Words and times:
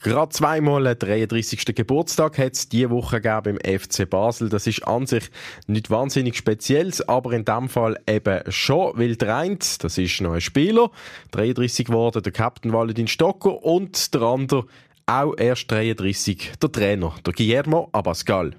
Gerade 0.00 0.28
zweimal 0.28 0.84
den 0.84 0.98
33. 0.98 1.74
Geburtstag 1.74 2.38
hat 2.38 2.52
es 2.52 2.68
diese 2.68 2.90
Woche 2.90 3.20
gegeben 3.20 3.58
im 3.58 3.80
FC 3.80 4.08
Basel. 4.08 4.48
Das 4.48 4.68
ist 4.68 4.86
an 4.86 5.06
sich 5.06 5.28
nicht 5.66 5.90
wahnsinnig 5.90 6.36
Spezielles, 6.36 7.06
aber 7.08 7.32
in 7.32 7.44
dem 7.44 7.68
Fall 7.68 7.98
eben 8.08 8.40
schon, 8.48 8.96
weil 8.96 9.16
der 9.16 9.36
eine, 9.36 9.58
das 9.80 9.98
ist 9.98 10.20
noch 10.20 10.34
ein 10.34 10.40
Spieler, 10.40 10.92
33 11.32 11.86
geworden, 11.86 12.22
der 12.22 12.32
Captain 12.32 12.72
Valentin 12.72 13.08
Stocker 13.08 13.64
und 13.64 14.14
der 14.14 14.22
andere 14.22 14.66
auch 15.06 15.34
erst 15.36 15.68
33, 15.70 16.52
der 16.62 16.70
Trainer, 16.70 17.14
der 17.26 17.32
Guillermo 17.32 17.88
Abascal. 17.90 18.54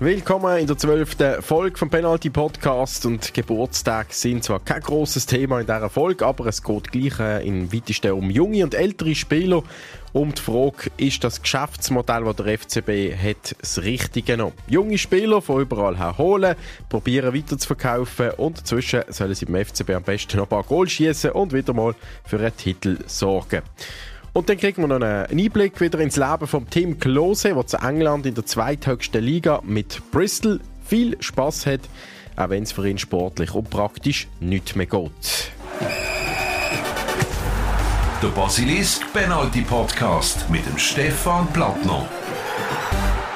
Willkommen 0.00 0.58
in 0.58 0.68
der 0.68 0.78
zwölften 0.78 1.42
Folge 1.42 1.76
vom 1.76 1.90
Penalty 1.90 2.30
Podcast 2.30 3.04
und 3.04 3.34
Geburtstage 3.34 4.10
sind 4.12 4.44
zwar 4.44 4.60
kein 4.60 4.80
großes 4.80 5.26
Thema 5.26 5.58
in 5.58 5.66
dieser 5.66 5.90
Folge, 5.90 6.24
aber 6.24 6.46
es 6.46 6.62
geht 6.62 6.92
gleich 6.92 7.18
äh, 7.18 7.44
in 7.44 7.72
weitesten 7.72 8.12
um 8.12 8.30
junge 8.30 8.62
und 8.62 8.74
ältere 8.74 9.16
Spieler 9.16 9.64
um 10.12 10.32
die 10.32 10.40
Frage, 10.40 10.92
ist 10.98 11.24
das 11.24 11.42
Geschäftsmodell, 11.42 12.22
das 12.22 12.36
der 12.36 12.58
FCB 12.58 13.20
hat, 13.20 13.56
das 13.60 13.82
Richtige 13.82 14.36
noch? 14.36 14.52
Junge 14.68 14.98
Spieler 14.98 15.42
von 15.42 15.62
überall 15.62 15.98
her 15.98 16.16
holen, 16.16 16.54
probieren 16.88 17.34
weiter 17.34 17.58
zu 17.58 17.66
verkaufen 17.66 18.30
und 18.36 18.58
dazwischen 18.58 19.02
sollen 19.08 19.34
sie 19.34 19.46
beim 19.46 19.64
FCB 19.64 19.90
am 19.90 20.04
besten 20.04 20.36
noch 20.36 20.44
ein 20.44 20.48
paar 20.48 20.62
Goal 20.62 20.88
schießen 20.88 21.32
und 21.32 21.52
wieder 21.52 21.72
mal 21.72 21.96
für 22.24 22.38
einen 22.38 22.56
Titel 22.56 22.98
sorgen. 23.08 23.62
Und 24.32 24.48
dann 24.48 24.58
kriegen 24.58 24.82
wir 24.82 24.88
noch 24.88 24.96
einen 24.96 25.26
Einblick 25.26 25.80
wieder 25.80 25.98
ins 25.98 26.16
Leben 26.16 26.46
von 26.46 26.68
Tim 26.68 26.98
Klose, 26.98 27.54
der 27.54 27.66
zu 27.66 27.78
England 27.78 28.26
in 28.26 28.34
der 28.34 28.46
zweithöchsten 28.46 29.22
Liga 29.22 29.60
mit 29.64 30.02
Bristol 30.10 30.60
viel 30.84 31.16
Spaß 31.20 31.66
hat, 31.66 31.80
auch 32.36 32.50
wenn 32.50 32.62
es 32.62 32.72
für 32.72 32.88
ihn 32.88 32.98
sportlich 32.98 33.54
und 33.54 33.70
praktisch 33.70 34.28
nicht 34.40 34.76
mehr 34.76 34.86
geht. 34.86 35.50
Der 38.22 38.28
Basilisk 38.28 39.12
Penalty 39.12 39.62
Podcast 39.62 40.50
mit 40.50 40.66
dem 40.66 40.76
Stefan 40.76 41.46
Plattner. 41.52 42.08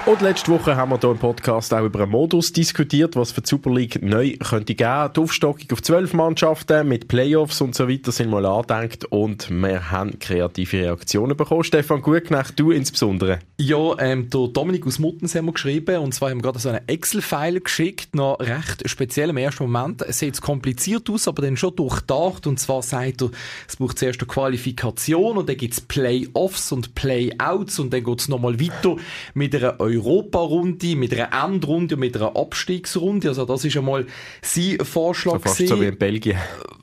Und 0.05 0.21
letzte 0.21 0.51
Woche 0.51 0.75
haben 0.75 0.91
wir 0.91 0.99
hier 0.99 1.13
im 1.13 1.19
Podcast 1.19 1.73
auch 1.73 1.85
über 1.85 2.01
einen 2.01 2.11
Modus 2.11 2.53
diskutiert, 2.53 3.15
was 3.15 3.31
für 3.31 3.41
die 3.41 3.49
Super 3.49 3.71
League 3.71 4.03
neu 4.03 4.33
könnte 4.37 4.75
geben. 4.75 5.11
Die 5.15 5.21
Aufstockung 5.21 5.69
auf 5.71 5.81
zwölf 5.81 6.13
Mannschaften 6.13 6.89
mit 6.89 7.07
Playoffs 7.07 7.61
und 7.61 7.77
so 7.77 7.89
weiter 7.89 8.11
sind 8.11 8.29
mal 8.29 8.45
angedenkt 8.45 9.05
und 9.05 9.49
wir 9.49 9.93
haben 9.93 10.19
kreative 10.19 10.79
Reaktionen 10.79 11.37
bekommen. 11.37 11.63
Stefan 11.63 12.03
Gutknecht, 12.03 12.59
du 12.59 12.73
insbesondere. 12.73 13.39
Ja, 13.61 13.97
ähm, 14.01 14.29
der 14.29 14.49
Dominik 14.49 14.89
aus 14.89 14.99
Muttens 14.99 15.37
haben 15.37 15.45
wir 15.45 15.53
geschrieben 15.53 15.99
und 15.99 16.13
zwar 16.13 16.31
haben 16.31 16.39
wir 16.39 16.43
gerade 16.43 16.59
so 16.59 16.71
einen 16.71 16.89
Excel-File 16.89 17.61
geschickt, 17.61 18.17
noch 18.17 18.41
recht 18.41 18.83
speziell 18.87 19.31
im 19.31 19.37
ersten 19.37 19.71
Moment. 19.71 20.03
Es 20.03 20.19
sieht 20.19 20.41
kompliziert 20.41 21.09
aus, 21.11 21.29
aber 21.29 21.43
dann 21.43 21.57
schon 21.57 21.77
durchdacht 21.77 22.49
und 22.49 22.59
zwar 22.59 22.83
sagt 22.83 23.23
er, 23.23 23.31
es 23.69 23.77
braucht 23.77 24.01
zuerst 24.01 24.21
eine 24.21 24.27
Qualifikation 24.27 25.37
und 25.37 25.49
dann 25.49 25.57
gibt 25.57 25.75
es 25.75 25.81
Playoffs 25.81 26.73
und 26.73 26.97
Playouts 26.97 27.79
und 27.79 27.93
dann 27.93 28.03
geht 28.03 28.19
es 28.19 28.27
nochmal 28.27 28.59
weiter 28.61 28.97
mit 29.35 29.55
einer 29.55 29.92
Europa-Runde, 29.99 30.97
mit 30.97 31.13
einer 31.13 31.45
Endrunde 31.45 31.95
und 31.95 32.01
mit 32.01 32.17
einer 32.17 32.37
Abstiegsrunde. 32.37 33.29
Also 33.29 33.45
das 33.45 33.65
ist 33.65 33.77
einmal 33.77 34.07
sein 34.43 34.79
Vorschlag. 34.83 35.35
So 35.35 35.39
fast 35.41 35.67
so 35.67 35.81
wie 35.81 35.87
in 35.87 35.99
Belgien. 35.99 36.39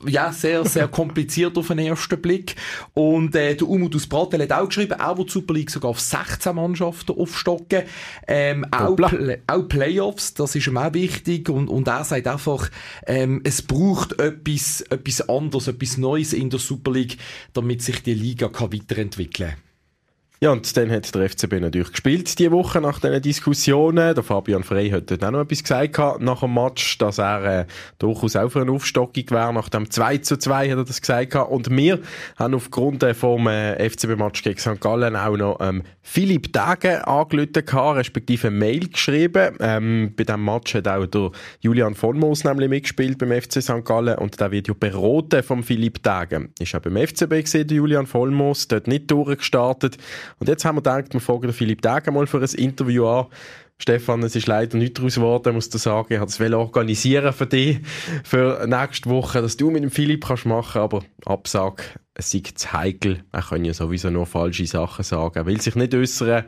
Ja, 0.06 0.32
sehr, 0.32 0.64
sehr 0.64 0.88
kompliziert 0.88 1.56
auf 1.58 1.68
den 1.68 1.78
ersten 1.78 2.20
Blick. 2.20 2.56
Und 2.94 3.34
äh, 3.34 3.54
der 3.54 3.68
Umut 3.68 3.94
aus 3.94 4.06
Bratel 4.06 4.42
hat 4.42 4.52
auch 4.52 4.66
geschrieben, 4.66 5.00
auch 5.00 5.18
wo 5.18 5.24
die 5.24 5.32
Super 5.32 5.54
League 5.54 5.70
sogar 5.70 5.90
auf 5.90 6.00
16 6.00 6.54
Mannschaften 6.54 7.12
aufstocken. 7.16 7.82
Ähm, 8.26 8.66
auch, 8.70 8.96
Pl 8.96 9.38
auch 9.46 9.68
Playoffs, 9.68 10.34
das 10.34 10.54
ist 10.54 10.66
ihm 10.66 10.76
auch 10.76 10.94
wichtig. 10.94 11.48
Und, 11.48 11.68
und 11.68 11.88
er 11.88 12.04
sagt 12.04 12.26
einfach, 12.26 12.70
ähm, 13.06 13.40
es 13.44 13.62
braucht 13.62 14.20
etwas, 14.20 14.80
etwas 14.82 15.28
anderes, 15.28 15.68
etwas 15.68 15.98
Neues 15.98 16.32
in 16.32 16.50
der 16.50 16.58
Super 16.58 16.92
League, 16.92 17.18
damit 17.52 17.82
sich 17.82 18.02
die 18.02 18.14
Liga 18.14 18.48
kann 18.48 18.72
weiterentwickeln 18.72 19.50
kann. 19.50 19.69
Ja, 20.42 20.52
und 20.52 20.74
dann 20.74 20.90
hat 20.90 21.14
der 21.14 21.28
FCB 21.28 21.60
natürlich 21.60 21.90
gespielt 21.90 22.38
diese 22.38 22.50
Woche 22.50 22.80
nach 22.80 22.98
diesen 22.98 23.20
Diskussionen. 23.20 24.14
Der 24.14 24.22
Fabian 24.22 24.64
Frey 24.64 24.88
hat 24.88 25.10
dort 25.10 25.22
auch 25.22 25.32
noch 25.32 25.40
etwas 25.40 25.62
gesagt 25.62 25.98
nach 26.22 26.40
dem 26.40 26.54
Match, 26.54 26.96
dass 26.96 27.18
er 27.18 27.44
äh, 27.44 27.66
durchaus 27.98 28.36
auch 28.36 28.48
für 28.48 28.62
eine 28.62 28.72
Aufstockung 28.72 29.24
wäre. 29.28 29.52
Nach 29.52 29.68
dem 29.68 29.90
2 29.90 30.16
zu 30.16 30.38
2 30.38 30.70
hat 30.70 30.78
er 30.78 30.84
das 30.86 31.02
gesagt. 31.02 31.34
Und 31.34 31.68
wir 31.68 31.98
haben 32.36 32.54
aufgrund 32.54 33.02
äh, 33.02 33.12
vom 33.12 33.48
äh, 33.48 33.86
FCB-Match 33.86 34.42
gegen 34.42 34.58
St. 34.58 34.80
Gallen 34.80 35.14
auch 35.14 35.36
noch 35.36 35.58
ähm, 35.60 35.82
Philipp 36.00 36.54
Dage 36.54 37.06
angelötet 37.06 37.70
respektive 37.74 38.48
eine 38.48 38.56
Mail 38.56 38.88
geschrieben. 38.88 39.58
Ähm, 39.60 40.14
bei 40.16 40.24
diesem 40.24 40.42
Match 40.42 40.74
hat 40.74 40.88
auch 40.88 41.04
der 41.04 41.32
Julian 41.60 41.94
von 41.94 42.18
Moos 42.18 42.44
nämlich 42.44 42.70
mitgespielt 42.70 43.18
beim 43.18 43.30
FC 43.30 43.62
St. 43.62 43.84
Gallen 43.84 44.16
und 44.16 44.40
der 44.40 44.50
wird 44.50 44.68
ja 44.68 44.74
beraten 44.74 45.42
vom 45.42 45.62
Philipp 45.62 46.02
Dage. 46.02 46.48
Ist 46.58 46.74
auch 46.74 46.80
beim 46.80 46.96
FCB 46.96 47.42
gesehen, 47.42 47.68
Julian 47.68 48.06
Vollmoos, 48.06 48.68
dort 48.68 48.86
nicht 48.86 49.10
durchgestartet. 49.10 49.98
Und 50.38 50.48
jetzt 50.48 50.64
haben 50.64 50.76
wir 50.76 50.82
gedacht, 50.82 51.12
wir 51.12 51.20
fragen 51.20 51.52
Philipp 51.52 51.82
Degen 51.82 52.14
mal 52.14 52.26
für 52.26 52.38
ein 52.38 52.54
Interview 52.54 53.06
an. 53.06 53.26
Stefan, 53.78 54.22
es 54.22 54.36
ist 54.36 54.46
leider 54.46 54.76
nicht 54.76 54.98
daraus 54.98 55.14
geworden, 55.14 55.54
muss 55.54 55.74
ich 55.74 55.80
sagen. 55.80 56.12
Ich 56.12 56.18
habe 56.18 56.30
es 56.30 56.40
organisieren 56.52 57.32
für 57.32 57.46
dich, 57.46 57.80
für 58.24 58.66
nächste 58.66 59.08
Woche, 59.08 59.40
dass 59.40 59.56
du 59.56 59.70
mit 59.70 59.82
dem 59.82 59.90
Philipp 59.90 60.26
kannst 60.26 60.44
machen, 60.44 60.82
aber 60.82 61.02
Absag, 61.24 61.98
es 62.12 62.34
ist 62.34 62.58
zu 62.58 62.72
heikel. 62.74 63.24
Er 63.32 63.40
kann 63.40 63.64
ja 63.64 63.72
sowieso 63.72 64.10
nur 64.10 64.26
falsche 64.26 64.66
Sachen 64.66 65.02
sagen. 65.02 65.38
Er 65.38 65.46
will 65.46 65.60
sich 65.60 65.76
nicht 65.76 65.94
äußern. 65.94 66.44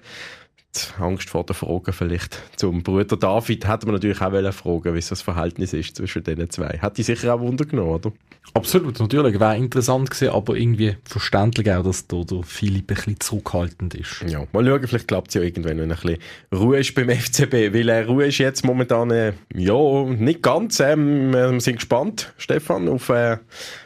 Angst 0.99 1.29
vor 1.29 1.45
der 1.45 1.55
Frage 1.55 1.93
vielleicht 1.93 2.39
zum 2.57 2.83
Bruder 2.83 3.17
David 3.17 3.69
hätte 3.69 3.87
man 3.87 3.95
natürlich 3.95 4.21
auch 4.21 4.55
fragen, 4.55 4.95
wie 4.95 5.01
das 5.01 5.23
Verhältnis 5.23 5.73
ist 5.73 5.97
zwischen 5.97 6.25
den 6.25 6.49
zwei. 6.49 6.79
Hat 6.81 6.97
die 6.97 7.03
sicher 7.03 7.35
auch 7.35 7.41
Wunder 7.41 7.65
genommen, 7.65 7.91
oder? 7.91 8.13
Absolut, 8.55 8.99
natürlich. 8.99 9.39
Wäre 9.39 9.57
interessant 9.57 10.11
gewesen, 10.11 10.31
aber 10.31 10.57
irgendwie 10.57 10.97
verständlich 11.05 11.71
auch, 11.71 11.83
dass 11.83 12.07
da 12.07 12.23
der 12.23 12.43
Philipp 12.43 12.91
ein 12.91 12.95
bisschen 12.95 13.21
zurückhaltend 13.21 13.95
ist. 13.95 14.25
Ja, 14.27 14.45
mal 14.53 14.65
schauen, 14.67 14.87
vielleicht 14.87 15.09
klappt 15.09 15.29
es 15.29 15.35
ja 15.35 15.43
irgendwann, 15.43 15.79
wenn 15.79 15.93
ein 15.93 15.99
bisschen 15.99 16.19
Ruhe 16.53 16.79
ist 16.81 16.95
beim 16.95 17.09
FCB, 17.11 17.73
weil 17.73 17.89
äh, 17.89 18.03
Ruhe 18.05 18.27
ist 18.27 18.39
jetzt 18.39 18.65
momentan, 18.65 19.11
äh, 19.11 19.33
ja, 19.55 20.05
nicht 20.05 20.43
ganz. 20.43 20.81
Ähm, 20.81 21.33
wir 21.33 21.61
sind 21.61 21.77
gespannt, 21.77 22.33
Stefan, 22.37 22.89
auf 22.89 23.09
äh, 23.11 23.39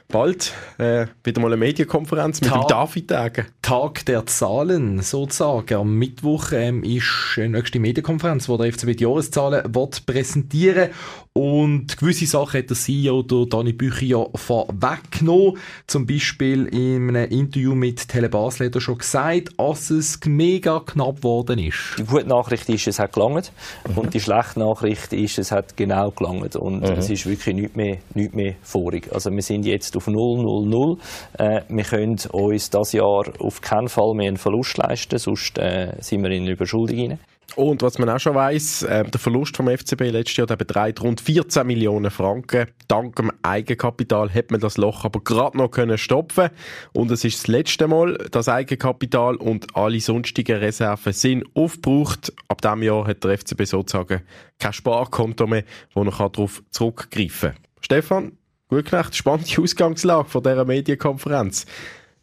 bald 0.09 0.53
äh, 0.79 1.07
wieder 1.25 1.41
mal 1.41 1.49
eine 1.49 1.57
Medienkonferenz 1.57 2.41
mit 2.41 2.51
Tag, 2.51 2.63
dem 2.63 2.69
David 2.69 3.09
Tagen. 3.09 3.47
Tag 3.63 4.05
der 4.07 4.27
Zahlen, 4.27 5.03
sozusagen. 5.03 5.75
Am 5.75 5.95
Mittwoch 5.95 6.53
ähm, 6.53 6.83
ist 6.85 7.35
eine 7.37 7.51
nächste 7.51 7.79
Medienkonferenz, 7.79 8.49
wo 8.49 8.57
der 8.57 8.73
FCB 8.73 8.97
die 8.97 9.05
Jahreszahlen 9.05 9.75
wird 9.75 10.07
präsentieren 10.07 10.91
und 11.37 11.99
gewisse 11.99 12.25
Sachen 12.25 12.61
hat 12.61 12.71
der 12.71 12.77
CEO, 12.79 13.23
der 13.23 13.45
Dani 13.45 13.75
Bücher, 13.75 14.07
ja 14.07 14.25
vorweggenommen. 14.35 15.59
Zum 15.87 16.07
Beispiel 16.07 16.65
in 16.65 17.15
einem 17.15 17.31
Interview 17.31 17.75
mit 17.75 18.09
Tele 18.09 18.31
Basel 18.31 18.69
hat 18.69 18.75
er 18.75 18.81
schon 18.81 18.97
gesagt, 18.97 19.51
dass 19.59 19.91
es 19.91 20.19
mega 20.25 20.81
knapp 20.81 21.17
geworden 21.17 21.59
ist. 21.59 21.97
Die 21.99 22.05
gute 22.05 22.27
Nachricht 22.27 22.71
ist, 22.71 22.89
es 22.89 22.99
hat 22.99 23.13
gelangt. 23.13 23.53
Mhm. 23.87 23.99
Und 23.99 24.15
die 24.15 24.21
schlechte 24.21 24.61
Nachricht 24.61 25.13
ist, 25.13 25.39
es 25.39 25.53
hat 25.53 25.77
genau 25.77 26.11
gelangt. 26.11 26.57
Und 26.57 26.81
mhm. 26.81 26.93
es 26.93 27.11
ist 27.11 27.27
wirklich 27.27 27.55
nichts 27.55 27.77
mehr, 27.77 27.99
nichts 28.15 28.35
mehr 28.35 28.55
vorig. 28.63 29.13
Also 29.13 29.31
wir 29.31 29.43
sind 29.43 29.67
jetzt 29.67 29.95
auf 29.95 30.07
0, 30.07 30.43
0, 30.43 30.67
0. 30.67 30.97
Äh, 31.39 31.61
wir 31.69 31.85
können 31.85 32.17
uns 32.33 32.71
das 32.71 32.93
Jahr 32.93 33.25
auf 33.41 33.61
keinen 33.61 33.89
Fall 33.89 34.15
mehr 34.15 34.29
einen 34.29 34.39
Verlust 34.39 34.79
leisten, 34.79 35.19
sonst 35.19 35.59
äh, 35.59 35.93
sind 36.01 36.23
wir 36.23 36.31
in 36.31 36.45
eine 36.45 36.53
Überschuldung 36.53 37.19
rein. 37.57 37.65
Und 37.65 37.83
was 37.83 37.99
man 37.99 38.09
auch 38.09 38.19
schon 38.19 38.35
weiss, 38.35 38.83
äh, 38.83 39.05
der 39.05 39.21
Verlust 39.21 39.57
vom 39.57 39.69
FCB 39.69 40.11
letztes 40.11 40.37
Jahr 40.37 40.47
der 40.47 40.57
beträgt 40.57 41.03
rund 41.03 41.21
14 41.21 41.67
Millionen 41.67 42.11
Franken. 42.11 42.67
Dank 42.89 43.17
dem 43.17 43.33
Eigenkapital 43.43 44.33
hat 44.33 44.51
man 44.51 44.61
das 44.61 44.77
Loch 44.77 45.05
aber 45.05 45.21
gerade 45.21 45.57
noch 45.57 45.71
können 45.71 45.99
stopfen 45.99 46.51
und 46.93 47.11
es 47.11 47.25
ist 47.25 47.39
das 47.39 47.47
letzte 47.47 47.89
Mal 47.89 48.19
das 48.31 48.49
Eigenkapital 48.49 49.37
und 49.37 49.77
alle 49.77 50.01
sonstigen 50.01 50.59
Reserven 50.59 51.13
sind 51.13 51.45
aufgebraucht. 51.55 52.33
Ab 52.49 52.61
diesem 52.61 52.83
Jahr 52.83 53.07
hat 53.07 53.25
der 53.25 53.39
FCB 53.39 53.65
sozusagen 53.65 54.23
kein 54.59 54.73
Sparkonto 54.73 55.47
mehr, 55.47 55.65
wo 55.95 56.03
er 56.03 56.11
darauf 56.11 56.63
zurückgreifen 56.71 57.51
kann. 57.51 57.61
Stefan, 57.81 58.33
gut 58.69 58.91
gemacht, 58.91 59.15
spannende 59.15 59.63
Ausgangslage 59.63 60.29
von 60.29 60.43
dieser 60.43 60.65
Medienkonferenz. 60.65 61.67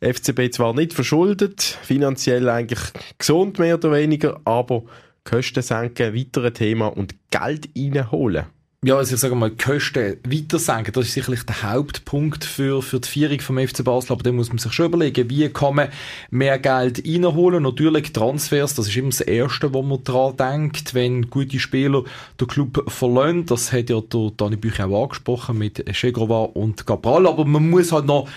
FCB 0.04 0.52
zwar 0.52 0.74
nicht 0.74 0.94
verschuldet, 0.94 1.62
finanziell 1.62 2.50
eigentlich 2.50 2.82
gesund 3.18 3.58
mehr 3.58 3.76
oder 3.76 3.94
weniger, 3.94 4.42
aber 4.44 4.84
Kosten 5.24 5.62
senken, 5.64 6.16
weitere 6.16 6.52
Thema 6.52 6.88
und 6.88 7.16
Geld 7.30 7.70
reinholen. 7.78 8.46
Ja, 8.84 8.98
also 8.98 9.16
ich 9.16 9.22
sage 9.22 9.34
mal, 9.34 9.52
Kosten 9.52 10.18
weiter 10.28 10.60
senken, 10.60 10.92
das 10.92 11.08
ist 11.08 11.14
sicherlich 11.14 11.44
der 11.44 11.64
Hauptpunkt 11.64 12.44
für, 12.44 12.82
für 12.82 13.00
die 13.00 13.08
Vierung 13.08 13.40
vom 13.40 13.58
FC 13.58 13.82
Basel, 13.84 14.12
aber 14.12 14.24
dann 14.24 14.36
muss 14.36 14.50
man 14.50 14.58
sich 14.58 14.74
schon 14.74 14.88
überlegen, 14.88 15.30
wie 15.30 15.48
kann 15.48 15.76
man 15.76 15.88
mehr 16.32 16.60
Geld 16.60 17.02
reinholen. 17.08 17.64
Natürlich 17.64 18.12
Transfers, 18.12 18.76
das 18.76 18.90
ist 18.90 18.98
immer 18.98 19.10
das 19.10 19.22
Erste, 19.22 19.74
wo 19.74 19.82
man 19.82 20.04
dran 20.04 20.36
denkt, 20.36 20.94
wenn 20.94 21.30
gute 21.30 21.60
Spieler 21.60 22.04
den 22.40 22.48
Club 22.48 22.92
verlassen. 22.92 23.46
Das 23.46 23.72
hat 23.72 23.90
ja 23.90 24.02
der 24.02 24.32
Dani 24.36 24.58
Bücher 24.58 24.88
auch 24.88 25.04
angesprochen 25.04 25.58
mit 25.58 25.86
Chegrova 25.96 26.44
und 26.54 26.86
Cabral, 26.86 27.26
aber 27.28 27.46
man 27.46 27.70
muss 27.70 27.94
halt 27.94 28.06
noch 28.06 28.28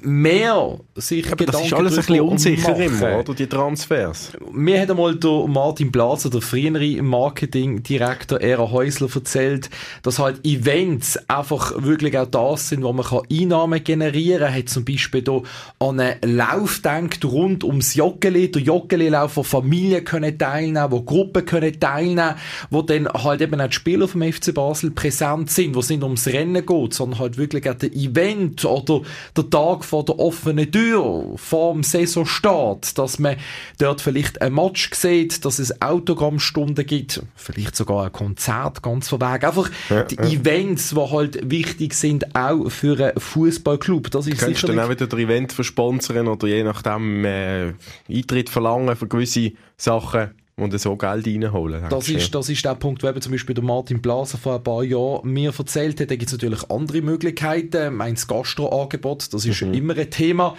mehr 0.00 0.78
sich 0.94 1.26
aber 1.26 1.36
Gedanken 1.36 1.60
das 1.60 1.66
ist 1.66 1.74
alles 1.74 1.92
ein 1.92 2.06
bisschen 2.06 2.20
unsicher 2.20 2.70
machen. 2.70 2.82
immer, 2.82 3.18
oder, 3.18 3.34
die 3.34 3.46
Transfers? 3.46 4.32
Mir 4.50 4.80
hat 4.80 4.90
einmal 4.90 5.14
der 5.16 5.46
Martin 5.46 5.92
Blaser, 5.92 6.30
der 6.30 6.40
frühere 6.40 7.02
Marketingdirektor 7.02 8.40
Era 8.40 8.70
Häusler, 8.70 9.08
erzählt, 9.14 9.68
dass 10.02 10.18
halt 10.18 10.44
Events 10.44 11.18
einfach 11.28 11.72
wirklich 11.82 12.16
auch 12.18 12.26
das 12.26 12.68
sind, 12.68 12.82
wo 12.82 12.92
man 12.92 13.06
kann 13.06 13.20
Einnahmen 13.30 13.82
generieren 13.82 14.46
kann. 14.46 14.54
Hat 14.54 14.68
zum 14.68 14.84
Beispiel 14.84 15.22
hier 15.24 15.42
an 15.78 16.00
einen 16.00 16.36
Lauf 16.36 16.76
gedacht, 16.76 17.24
rund 17.24 17.64
ums 17.64 17.94
Joggeli, 17.94 18.50
der 18.50 18.62
Joggeli-Lauf, 18.62 19.36
wo 19.36 19.42
Familien 19.42 20.04
können 20.04 20.38
teilnehmen, 20.38 20.90
wo 20.90 21.02
Gruppen 21.02 21.44
können 21.44 21.78
teilnehmen, 21.78 22.34
wo 22.70 22.82
dann 22.82 23.08
halt 23.08 23.40
eben 23.40 23.60
auch 23.60 23.68
die 23.68 23.74
Spieler 23.74 24.08
vom 24.08 24.22
FC 24.22 24.54
Basel 24.54 24.90
präsent 24.90 25.50
sind, 25.50 25.74
wo 25.74 25.80
es 25.80 25.90
nicht 25.90 26.02
ums 26.02 26.26
Rennen 26.26 26.64
geht, 26.64 26.94
sondern 26.94 27.18
halt 27.18 27.36
wirklich 27.36 27.68
auch 27.68 27.74
der 27.74 27.92
Event 27.92 28.64
oder 28.64 29.02
der 29.36 29.50
Tag 29.50 29.84
vor 29.84 30.04
der 30.04 30.18
offenen 30.18 30.70
Tür, 30.70 31.32
vor 31.36 31.72
dem 31.72 31.82
Saisonstart, 31.82 32.98
dass 32.98 33.18
man 33.18 33.36
dort 33.78 34.00
vielleicht 34.00 34.40
ein 34.42 34.54
Match 34.54 34.90
sieht, 34.92 35.44
dass 35.44 35.58
es 35.58 35.82
Autogrammstunden 35.82 36.86
gibt, 36.86 37.22
vielleicht 37.36 37.76
sogar 37.76 38.06
ein 38.06 38.12
Konzert 38.12 38.82
ganz 38.82 39.08
von 39.08 39.20
Weg. 39.20 39.44
Einfach 39.44 39.70
Ja, 39.88 40.04
die 40.04 40.16
ja. 40.16 40.24
Events, 40.24 40.90
die 40.90 41.00
halt 41.00 41.50
wichtig 41.50 41.94
sind, 41.94 42.34
auch 42.34 42.68
für 42.70 42.98
einen 42.98 43.20
Fußballclub. 43.20 44.10
Das 44.10 44.26
ist 44.26 44.38
Könntest 44.38 44.62
du 44.62 44.66
dann 44.68 44.76
sicherlich 44.76 44.84
auch 44.84 44.90
wieder 44.90 45.06
das 45.06 45.20
Event 45.20 45.52
versponsern 45.52 46.28
oder 46.28 46.46
je 46.46 46.62
nachdem 46.62 47.24
äh, 47.24 47.72
Eintritt 48.08 48.50
verlangen 48.50 48.96
für 48.96 49.08
gewisse 49.08 49.52
Sachen 49.76 50.30
und 50.60 50.78
so 50.78 50.96
Geld 50.96 51.26
reinholen? 51.26 51.84
Das 51.88 52.08
ist, 52.08 52.34
das 52.34 52.48
ist 52.48 52.64
der 52.64 52.74
Punkt, 52.74 53.02
wo 53.02 53.08
eben 53.08 53.20
zum 53.20 53.32
Beispiel 53.32 53.54
der 53.54 53.64
Martin 53.64 54.00
Blaser 54.00 54.38
vor 54.38 54.56
ein 54.56 54.62
paar 54.62 54.84
Jahren 54.84 55.28
mir 55.30 55.52
erzählt 55.56 56.00
hat. 56.00 56.10
Da 56.10 56.16
gibt 56.16 56.28
es 56.28 56.32
natürlich 56.32 56.70
andere 56.70 57.02
Möglichkeiten. 57.02 57.94
Mein 57.94 58.14
Gastro-Angebot, 58.14 59.32
das 59.32 59.44
ist 59.44 59.62
immer 59.62 59.96
ein 59.96 60.10
Thema, 60.10 60.56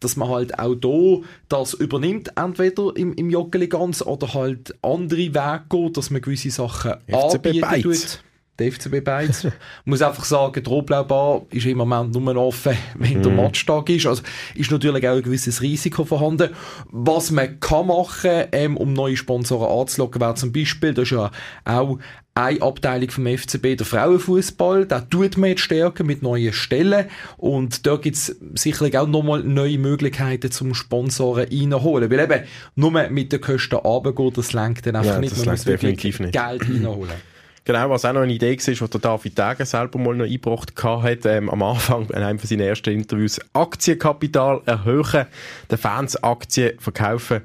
dass 0.00 0.16
man 0.16 0.28
halt 0.28 0.58
auch 0.58 0.74
da 0.74 1.26
das 1.48 1.74
übernimmt, 1.74 2.32
entweder 2.36 2.94
im, 2.96 3.14
im 3.14 3.30
Joggeli 3.30 3.68
ganz 3.68 4.02
oder 4.02 4.34
halt 4.34 4.74
andere 4.82 5.18
Wege 5.18 5.62
geht, 5.68 5.96
dass 5.96 6.10
man 6.10 6.20
gewisse 6.20 6.50
Sachen 6.50 6.94
FCB 7.06 7.82
tut. 7.82 8.20
Der 8.58 8.70
FCB 8.70 9.02
Beiz. 9.04 9.44
Ich 9.44 9.52
muss 9.84 10.00
einfach 10.00 10.24
sagen, 10.24 10.62
die 10.62 10.68
Rotblaubar 10.68 11.42
ist 11.50 11.66
im 11.66 11.78
Moment 11.78 12.14
nur 12.14 12.36
offen, 12.36 12.76
wenn 12.98 13.22
der 13.22 13.32
Matchtag 13.32 13.88
ist. 13.90 14.06
Also 14.06 14.22
ist 14.54 14.70
natürlich 14.70 15.08
auch 15.08 15.16
ein 15.16 15.22
gewisses 15.22 15.60
Risiko 15.60 16.04
vorhanden. 16.04 16.50
Was 16.90 17.30
man 17.32 17.58
kann 17.58 17.88
machen, 17.88 18.44
ähm, 18.52 18.76
um 18.76 18.92
neue 18.92 19.16
Sponsoren 19.16 19.80
anzulocken, 19.80 20.20
wäre 20.20 20.34
zum 20.34 20.52
Beispiel, 20.52 20.94
das 20.94 21.04
ist 21.04 21.10
ja 21.12 21.30
auch 21.64 21.98
eine 22.36 22.62
Abteilung 22.62 23.10
vom 23.10 23.26
FCB, 23.26 23.76
der 23.76 23.86
Frauenfußball, 23.86 24.86
da 24.86 25.00
tut 25.00 25.36
man 25.36 25.50
jetzt 25.50 25.60
stärker 25.62 26.02
mit 26.02 26.22
neuen 26.22 26.52
Stellen 26.52 27.06
und 27.36 27.86
da 27.86 27.96
gibt's 27.96 28.34
sicherlich 28.54 28.98
auch 28.98 29.06
nochmal 29.06 29.44
neue 29.44 29.78
Möglichkeiten 29.78 30.50
zum 30.50 30.74
Sponsoren 30.74 31.46
reinholen, 31.48 32.10
weil 32.10 32.18
eben 32.20 32.44
nur 32.74 32.90
mit 32.90 33.32
den 33.32 33.40
Kosten 33.40 33.76
runtergehen, 33.76 34.32
das 34.32 34.52
lenkt 34.52 34.84
dann 34.84 34.96
einfach 34.96 35.14
Ja, 35.14 35.20
nicht, 35.20 35.32
das 35.32 35.44
man 35.44 35.54
muss 35.54 35.66
wirklich 35.66 36.00
definitiv 36.00 36.20
nicht. 36.20 36.32
Geld 36.32 36.62
reinholen. 36.68 37.33
Genau, 37.66 37.88
was 37.88 38.04
auch 38.04 38.12
noch 38.12 38.20
eine 38.20 38.32
Idee 38.34 38.58
war, 38.58 38.80
was 38.80 38.90
der 38.90 39.00
David 39.00 39.38
Degen 39.38 39.64
selber 39.64 39.98
mal 39.98 40.14
noch 40.14 40.26
eingebracht 40.26 40.72
hat, 40.82 41.24
ähm, 41.24 41.48
am 41.48 41.62
Anfang 41.62 42.06
in 42.10 42.16
einem 42.16 42.38
von 42.38 42.46
seinen 42.46 42.60
ersten 42.60 42.90
Interviews, 42.90 43.40
Aktienkapital 43.54 44.60
erhöhen, 44.66 45.26
den 45.70 45.78
Fans 45.78 46.22
Aktien 46.22 46.78
verkaufen. 46.78 47.40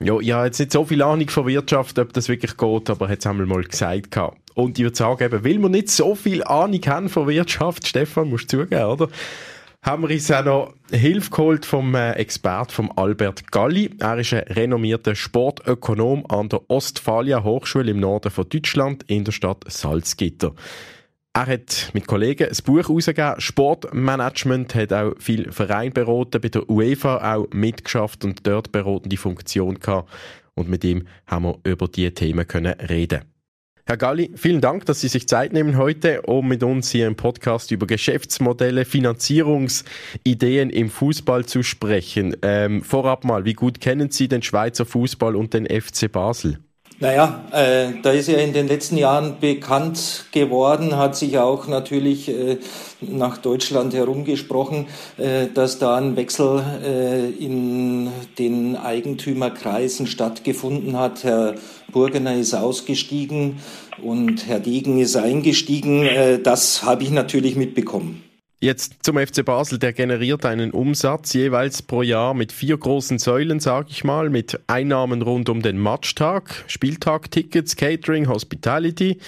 Ja, 0.00 0.18
ich 0.18 0.32
habe 0.32 0.46
jetzt 0.46 0.58
nicht 0.58 0.72
so 0.72 0.86
viel 0.86 1.02
Ahnung 1.02 1.28
von 1.28 1.46
Wirtschaft, 1.46 1.98
ob 1.98 2.14
das 2.14 2.30
wirklich 2.30 2.56
geht, 2.56 2.90
aber 2.90 3.06
er 3.06 3.12
hat 3.12 3.18
es 3.18 3.26
einmal 3.26 3.46
mal 3.46 3.62
gesagt. 3.62 4.10
gehabt. 4.10 4.38
Und 4.54 4.78
ich 4.78 4.84
würde 4.84 4.96
sagen, 4.96 5.22
eben, 5.22 5.44
weil 5.44 5.58
wir 5.58 5.68
nicht 5.68 5.90
so 5.90 6.14
viel 6.14 6.42
Ahnung 6.44 6.80
haben 6.86 7.08
von 7.10 7.28
Wirtschaft, 7.28 7.86
Stefan, 7.86 8.30
musst 8.30 8.50
du 8.52 8.62
zugeben, 8.62 8.84
oder? 8.84 9.08
Haben 9.82 10.04
wir 10.04 10.10
uns 10.10 10.30
auch 10.30 10.44
noch 10.44 10.74
Hilfe 10.92 11.30
geholt 11.30 11.66
vom 11.66 11.94
äh, 11.96 12.12
Expert 12.12 12.70
vom 12.70 12.92
Albert 12.96 13.50
Galli. 13.50 13.90
Er 13.98 14.18
ist 14.18 14.32
ein 14.32 14.44
renommierter 14.44 15.16
Sportökonom 15.16 16.24
an 16.28 16.48
der 16.48 16.70
Ostfalia 16.70 17.42
Hochschule 17.42 17.90
im 17.90 18.00
Norden 18.00 18.30
von 18.30 18.48
Deutschland 18.48 19.02
in 19.08 19.24
der 19.24 19.32
Stadt 19.32 19.64
Salzgitter. 19.66 20.54
Er 21.34 21.46
hat 21.46 21.90
mit 21.94 22.06
Kollegen 22.06 22.48
ein 22.48 22.56
Buch 22.64 22.88
herausgegeben, 22.88 23.40
Sportmanagement, 23.40 24.74
hat 24.74 24.92
auch 24.92 25.14
viel 25.18 25.50
Verein 25.50 25.92
beraten, 25.92 26.40
bei 26.40 26.48
der 26.48 26.68
UEFA 26.68 27.34
auch 27.34 27.48
mitgeschafft 27.52 28.24
und 28.24 28.46
dort 28.46 28.70
beratende 28.70 29.16
Funktion 29.16 29.80
gehabt. 29.80 30.10
Und 30.54 30.68
mit 30.68 30.84
ihm 30.84 31.08
haben 31.26 31.44
wir 31.46 31.58
über 31.64 31.88
diese 31.88 32.12
Themen 32.12 32.46
können 32.46 32.74
reden. 32.74 33.31
Herr 33.84 33.96
Galli, 33.96 34.30
vielen 34.36 34.60
Dank, 34.60 34.86
dass 34.86 35.00
Sie 35.00 35.08
sich 35.08 35.26
Zeit 35.26 35.52
nehmen 35.52 35.76
heute, 35.76 36.22
um 36.22 36.46
mit 36.46 36.62
uns 36.62 36.92
hier 36.92 37.08
im 37.08 37.16
Podcast 37.16 37.72
über 37.72 37.88
Geschäftsmodelle, 37.88 38.84
Finanzierungsideen 38.84 40.70
im 40.70 40.88
Fußball 40.88 41.46
zu 41.46 41.64
sprechen. 41.64 42.36
Ähm, 42.42 42.82
vorab 42.82 43.24
mal, 43.24 43.44
wie 43.44 43.54
gut 43.54 43.80
kennen 43.80 44.10
Sie 44.10 44.28
den 44.28 44.42
Schweizer 44.42 44.86
Fußball 44.86 45.34
und 45.34 45.52
den 45.52 45.66
FC 45.66 46.10
Basel? 46.10 46.60
Naja, 47.02 47.42
äh, 47.50 47.94
da 48.00 48.12
ist 48.12 48.28
ja 48.28 48.38
in 48.38 48.52
den 48.52 48.68
letzten 48.68 48.96
Jahren 48.96 49.40
bekannt 49.40 50.26
geworden, 50.30 50.96
hat 50.96 51.16
sich 51.16 51.36
auch 51.36 51.66
natürlich 51.66 52.28
äh, 52.28 52.58
nach 53.00 53.38
Deutschland 53.38 53.92
herumgesprochen, 53.92 54.86
äh, 55.18 55.48
dass 55.52 55.80
da 55.80 55.96
ein 55.96 56.14
Wechsel 56.14 56.62
äh, 56.80 57.28
in 57.44 58.08
den 58.38 58.76
Eigentümerkreisen 58.76 60.06
stattgefunden 60.06 60.96
hat. 60.96 61.24
Herr 61.24 61.56
Burgener 61.90 62.36
ist 62.36 62.54
ausgestiegen 62.54 63.58
und 64.00 64.46
Herr 64.46 64.60
Degen 64.60 65.00
ist 65.00 65.16
eingestiegen. 65.16 66.06
Äh, 66.06 66.38
das 66.38 66.84
habe 66.84 67.02
ich 67.02 67.10
natürlich 67.10 67.56
mitbekommen. 67.56 68.22
Jetzt 68.62 69.02
zum 69.02 69.18
FC 69.18 69.44
Basel, 69.44 69.80
der 69.80 69.92
generiert 69.92 70.46
einen 70.46 70.70
Umsatz 70.70 71.32
jeweils 71.32 71.82
pro 71.82 72.02
Jahr 72.02 72.32
mit 72.32 72.52
vier 72.52 72.78
großen 72.78 73.18
Säulen, 73.18 73.58
sage 73.58 73.88
ich 73.90 74.04
mal, 74.04 74.30
mit 74.30 74.60
Einnahmen 74.68 75.20
rund 75.22 75.48
um 75.48 75.62
den 75.62 75.78
Matchtag, 75.78 76.62
Spieltagtickets, 76.68 77.74
Catering, 77.74 78.28
Hospitality, 78.28 79.18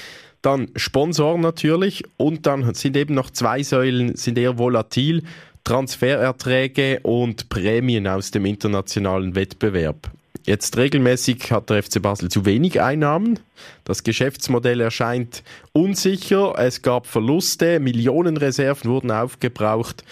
dann 0.41 0.71
Sponsoren 0.77 1.41
natürlich 1.41 2.05
und 2.17 2.47
dann 2.47 2.75
sind 2.75 2.97
eben 2.97 3.15
noch 3.15 3.29
zwei 3.29 3.65
Säulen, 3.65 4.15
sind 4.15 4.39
eher 4.39 4.57
volatil, 4.57 5.25
Transfererträge 5.65 7.01
und 7.01 7.49
Prämien 7.49 8.07
aus 8.07 8.31
dem 8.31 8.45
internationalen 8.45 9.35
Wettbewerb. 9.35 10.13
Jetzt 10.47 10.77
regelmäßig 10.77 11.51
hat 11.51 11.71
der 11.71 11.83
FC 11.83 12.03
Basel 12.03 12.31
zu 12.31 12.45
wenig 12.45 12.81
Einnahmen. 12.81 13.39
Das 13.85 14.05
Geschäftsmodell 14.05 14.81
erscheint 14.81 15.43
unsicher. 15.73 16.55
Es 16.59 16.83
gab 16.83 17.07
Verluste, 17.07 17.81
Millionenreserven 17.81 18.91
wurden 18.91 19.11
aufgebraucht. 19.11 20.05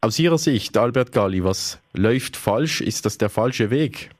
Aus 0.00 0.18
Ihrer 0.18 0.38
Sicht, 0.38 0.78
Albert 0.78 1.12
Galli, 1.12 1.44
was 1.44 1.78
läuft 1.92 2.36
falsch? 2.36 2.80
Ist 2.80 3.04
das 3.04 3.18
der 3.18 3.28
falsche 3.28 3.70
Weg? 3.70 4.10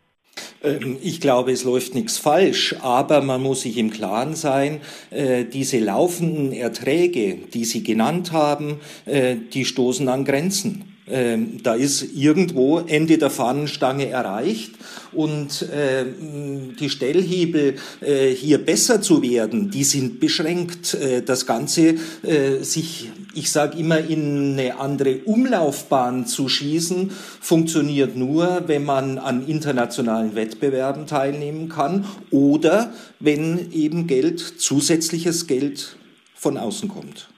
Ähm, 0.63 0.99
Ich 1.01 1.23
glaube, 1.23 1.53
es 1.53 1.65
läuft 1.65 1.95
nichts 1.95 2.19
falsch, 2.19 2.77
aber 2.83 3.23
man 3.23 3.43
muss 3.43 3.63
sich 3.63 3.79
im 3.79 3.91
Klaren 3.91 4.35
sein, 4.35 4.81
äh, 5.11 5.45
diese 5.45 5.79
laufenden 5.79 6.53
Erträge, 6.53 7.39
die 7.55 7.65
Sie 7.65 7.83
genannt 7.83 8.33
haben, 8.33 8.81
äh, 9.07 9.37
die 9.55 9.65
stoßen 9.65 10.07
an 10.09 10.27
Grenzen. 10.27 10.96
Ähm, 11.09 11.63
Da 11.63 11.75
ist 11.75 12.03
irgendwo 12.17 12.79
Ende 12.79 13.17
der 13.19 13.31
Fahnenstange 13.31 14.09
erreicht 14.09 14.73
und 15.13 15.63
äh, 15.63 16.05
die 16.79 16.91
Stellhebel, 16.91 17.77
äh, 18.01 18.31
hier 18.31 18.59
besser 18.59 19.01
zu 19.01 19.23
werden, 19.23 19.71
die 19.71 19.85
sind 19.85 20.19
beschränkt. 20.19 20.95
Äh, 20.95 21.23
Das 21.23 21.47
Ganze, 21.47 21.95
äh, 22.23 22.63
sich, 22.63 23.11
ich 23.35 23.51
sage 23.53 23.79
immer, 23.79 23.99
in 23.99 24.53
eine 24.59 24.81
andere 24.81 25.19
Umlaufbahn 25.25 26.27
zu 26.27 26.49
schießen, 26.49 27.11
funktioniert 27.41 28.17
nur, 28.17 28.65
wenn 28.67 28.85
man 28.85 29.19
an 29.19 29.47
internationalen 29.47 30.35
Wettbewerben 30.35 31.07
teilnehmen 31.07 31.69
kann 31.69 32.05
oder 32.31 32.93
wenn 33.21 33.71
eben 33.73 34.07
Geld, 34.07 34.41
zusätzliches 34.41 35.47
Geld 35.47 35.97
von 36.35 36.57
außen 36.57 36.89
kommt. 36.89 37.29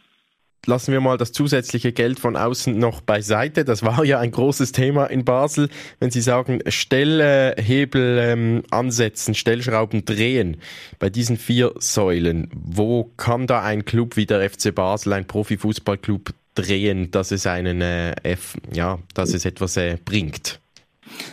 Lassen 0.68 0.92
wir 0.92 1.00
mal 1.00 1.16
das 1.16 1.32
zusätzliche 1.32 1.92
Geld 1.92 2.20
von 2.20 2.36
außen 2.36 2.78
noch 2.78 3.00
beiseite. 3.00 3.64
Das 3.64 3.82
war 3.82 4.04
ja 4.04 4.18
ein 4.18 4.30
großes 4.30 4.72
Thema 4.72 5.06
in 5.06 5.24
Basel. 5.24 5.70
Wenn 5.98 6.10
Sie 6.10 6.20
sagen, 6.20 6.58
Stellhebel 6.68 8.18
ähm, 8.20 8.62
ansetzen, 8.70 9.34
Stellschrauben 9.34 10.04
drehen 10.04 10.58
bei 10.98 11.08
diesen 11.08 11.38
vier 11.38 11.72
Säulen, 11.78 12.50
wo 12.52 13.04
kann 13.16 13.46
da 13.46 13.62
ein 13.62 13.86
Club 13.86 14.18
wie 14.18 14.26
der 14.26 14.50
FC 14.50 14.74
Basel, 14.74 15.14
ein 15.14 15.26
Profifußballclub, 15.26 16.34
drehen, 16.54 17.10
dass 17.12 17.30
es 17.30 17.46
einen, 17.46 17.80
äh, 17.80 18.14
F, 18.22 18.58
ja, 18.70 18.98
dass 19.14 19.32
es 19.32 19.46
etwas 19.46 19.78
äh, 19.78 19.96
bringt? 20.04 20.60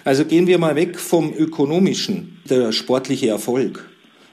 Also 0.06 0.24
gehen 0.24 0.48
wir 0.48 0.60
mal 0.60 0.78
weg 0.78 0.98
vom 0.98 1.34
ökonomischen, 1.34 2.40
der 2.50 2.72
sportliche 2.72 3.28
Erfolg. 3.28 3.86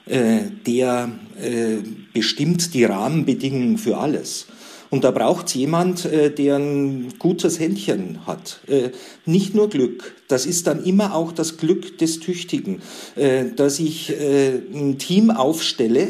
äh, 0.05 0.39
der 0.65 1.11
äh, 1.41 1.77
bestimmt 2.13 2.73
die 2.73 2.85
Rahmenbedingungen 2.85 3.77
für 3.77 3.97
alles. 3.97 4.47
Und 4.93 5.03
da 5.03 5.09
braucht 5.09 5.47
es 5.47 5.55
jemand, 5.55 6.05
äh, 6.05 6.29
der 6.29 6.57
ein 6.57 7.15
gutes 7.17 7.59
Händchen 7.59 8.27
hat. 8.27 8.59
Äh, 8.67 8.89
nicht 9.25 9.55
nur 9.55 9.67
Glück, 9.67 10.13
das 10.27 10.45
ist 10.45 10.67
dann 10.67 10.83
immer 10.83 11.15
auch 11.15 11.31
das 11.31 11.57
Glück 11.57 11.97
des 11.97 12.19
Tüchtigen, 12.19 12.79
äh, 13.15 13.45
dass 13.55 13.79
ich 13.79 14.11
äh, 14.11 14.51
ein 14.71 14.99
Team 14.99 15.31
aufstelle. 15.31 16.09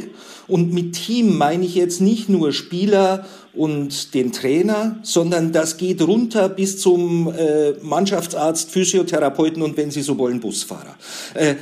Und 0.49 0.73
mit 0.73 0.95
Team 0.95 1.37
meine 1.37 1.63
ich 1.63 1.75
jetzt 1.75 2.01
nicht 2.01 2.27
nur 2.27 2.51
Spieler 2.51 3.25
und 3.53 4.13
den 4.15 4.33
Trainer, 4.33 4.99
sondern 5.01 5.53
das 5.53 5.77
geht 5.77 6.01
runter 6.01 6.49
bis 6.49 6.77
zum 6.77 7.33
äh, 7.33 7.75
Mannschaftsarzt, 7.81 8.69
Physiotherapeuten 8.69 9.61
und 9.61 9.77
wenn 9.77 9.91
Sie 9.91 10.01
so 10.01 10.17
wollen, 10.17 10.41
Busfahrer. 10.41 10.97
Äh, 11.35 11.55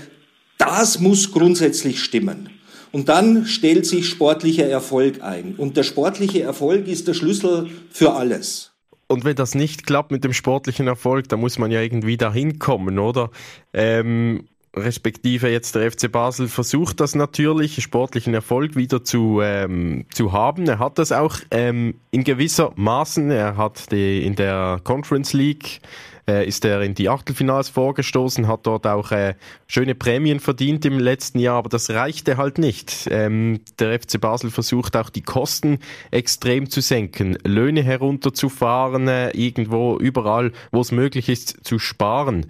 das 0.58 1.00
muss 1.00 1.32
grundsätzlich 1.32 2.00
stimmen. 2.00 2.50
Und 2.92 3.10
dann 3.10 3.46
stellt 3.46 3.86
sich 3.86 4.10
sportlicher 4.10 4.68
Erfolg 4.68 5.22
ein. 5.22 5.56
Und 5.56 5.78
der 5.78 5.84
sportliche 5.84 6.42
Erfolg 6.42 6.88
ist 6.88 7.08
der 7.08 7.14
Schlüssel 7.14 7.70
für 7.90 8.14
alles. 8.14 8.72
Und 9.08 9.26
wenn 9.26 9.36
das 9.36 9.56
nicht 9.56 9.86
klappt 9.86 10.12
mit 10.12 10.24
dem 10.24 10.34
sportlichen 10.34 10.88
Erfolg, 10.88 11.28
dann 11.30 11.42
muss 11.42 11.58
man 11.58 11.70
ja 11.70 11.82
irgendwie 11.82 12.18
dahin 12.18 12.60
kommen, 12.60 12.98
oder? 12.98 13.30
Ähm, 13.74 14.48
respektive 14.75 15.50
jetzt 15.50 15.75
der 15.75 15.92
FC 15.92 16.12
Basel 16.12 16.48
versucht 16.48 17.00
das 17.00 17.16
natürlich, 17.16 17.82
sportlichen 17.84 18.34
Erfolg 18.34 18.75
wieder 18.75 19.04
zu, 19.04 19.42
ähm, 19.42 20.06
zu 20.13 20.32
haben. 20.32 20.68
Er 20.68 20.80
hat 20.80 20.98
das 20.98 21.12
auch 21.12 21.38
ähm, 21.51 21.96
in 22.12 22.24
gewisser 22.24 22.72
Maßen. 22.75 23.32
Er 23.32 23.58
hat 23.58 23.92
die, 23.92 24.25
in 24.25 24.36
der 24.36 24.80
Conference 24.84 25.34
League 25.34 25.82
äh, 26.28 26.48
ist 26.48 26.66
er 26.66 26.82
in 26.82 26.94
die 26.94 27.10
Achtelfinals 27.10 27.70
vorgestoßen, 27.70 28.48
hat 28.48 28.66
dort 28.66 28.88
auch 28.88 29.12
äh, 29.12 29.36
schöne 29.68 29.96
Prämien 29.96 30.40
verdient 30.40 30.86
im 30.86 31.00
letzten 31.00 31.40
Jahr, 31.40 31.58
aber 31.58 31.70
das 31.70 31.90
reichte 31.90 32.38
halt 32.38 32.58
nicht. 32.58 33.08
Ähm, 33.12 33.62
der 33.80 34.00
FC 34.00 34.20
Basel 34.20 34.51
versucht 34.51 34.96
auch 34.96 35.10
die 35.10 35.24
Kosten 35.24 35.80
extrem 36.12 36.70
zu 36.70 36.82
senken, 36.82 37.38
Löhne 37.44 37.84
herunterzufahren, 37.84 39.08
äh, 39.08 39.32
irgendwo 39.32 39.98
überall, 39.98 40.51
wo 40.72 40.82
es 40.82 40.92
möglich 40.92 41.28
ist, 41.28 41.66
zu 41.66 41.80
sparen. 41.80 42.46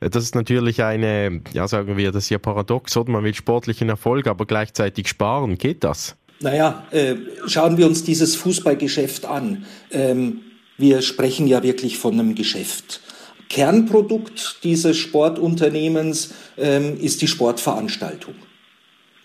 Das 0.00 0.22
ist 0.22 0.34
natürlich 0.34 0.82
eine, 0.82 1.40
ja 1.52 1.66
sagen 1.66 1.96
wir, 1.96 2.12
das 2.12 2.24
ist 2.24 2.30
ja 2.30 2.38
paradox, 2.38 2.96
oder? 2.96 3.10
Man 3.10 3.24
will 3.24 3.34
sportlichen 3.34 3.88
Erfolg, 3.88 4.26
aber 4.26 4.46
gleichzeitig 4.46 5.08
sparen. 5.08 5.58
Geht 5.58 5.82
das? 5.82 6.16
Naja, 6.40 6.86
äh, 6.92 7.16
schauen 7.46 7.76
wir 7.78 7.86
uns 7.86 8.04
dieses 8.04 8.36
Fußballgeschäft 8.36 9.26
an. 9.26 9.66
Ähm, 9.90 10.40
wir 10.76 11.02
sprechen 11.02 11.48
ja 11.48 11.64
wirklich 11.64 11.98
von 11.98 12.14
einem 12.14 12.36
Geschäft. 12.36 13.00
Kernprodukt 13.48 14.58
dieses 14.62 14.96
Sportunternehmens 14.98 16.32
ähm, 16.56 16.98
ist 17.00 17.22
die 17.22 17.26
Sportveranstaltung. 17.26 18.34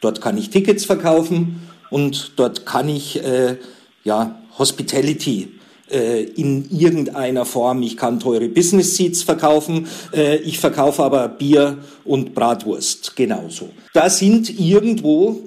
Dort 0.01 0.21
kann 0.21 0.37
ich 0.37 0.49
Tickets 0.49 0.85
verkaufen 0.85 1.67
und 1.91 2.33
dort 2.37 2.65
kann 2.65 2.89
ich 2.89 3.23
äh, 3.23 3.57
ja, 4.03 4.41
Hospitality 4.57 5.59
in 5.95 6.67
irgendeiner 6.71 7.45
Form. 7.45 7.83
Ich 7.83 7.97
kann 7.97 8.19
teure 8.19 8.50
Business 8.50 8.95
Seats 8.95 9.23
verkaufen, 9.23 9.88
äh, 10.13 10.38
ich 10.38 10.59
verkaufe 10.59 11.03
aber 11.03 11.27
Bier 11.27 11.77
und 12.05 12.33
Bratwurst 12.33 13.15
genauso. 13.15 13.69
Da 13.93 14.09
sind 14.09 14.59
irgendwo 14.59 15.39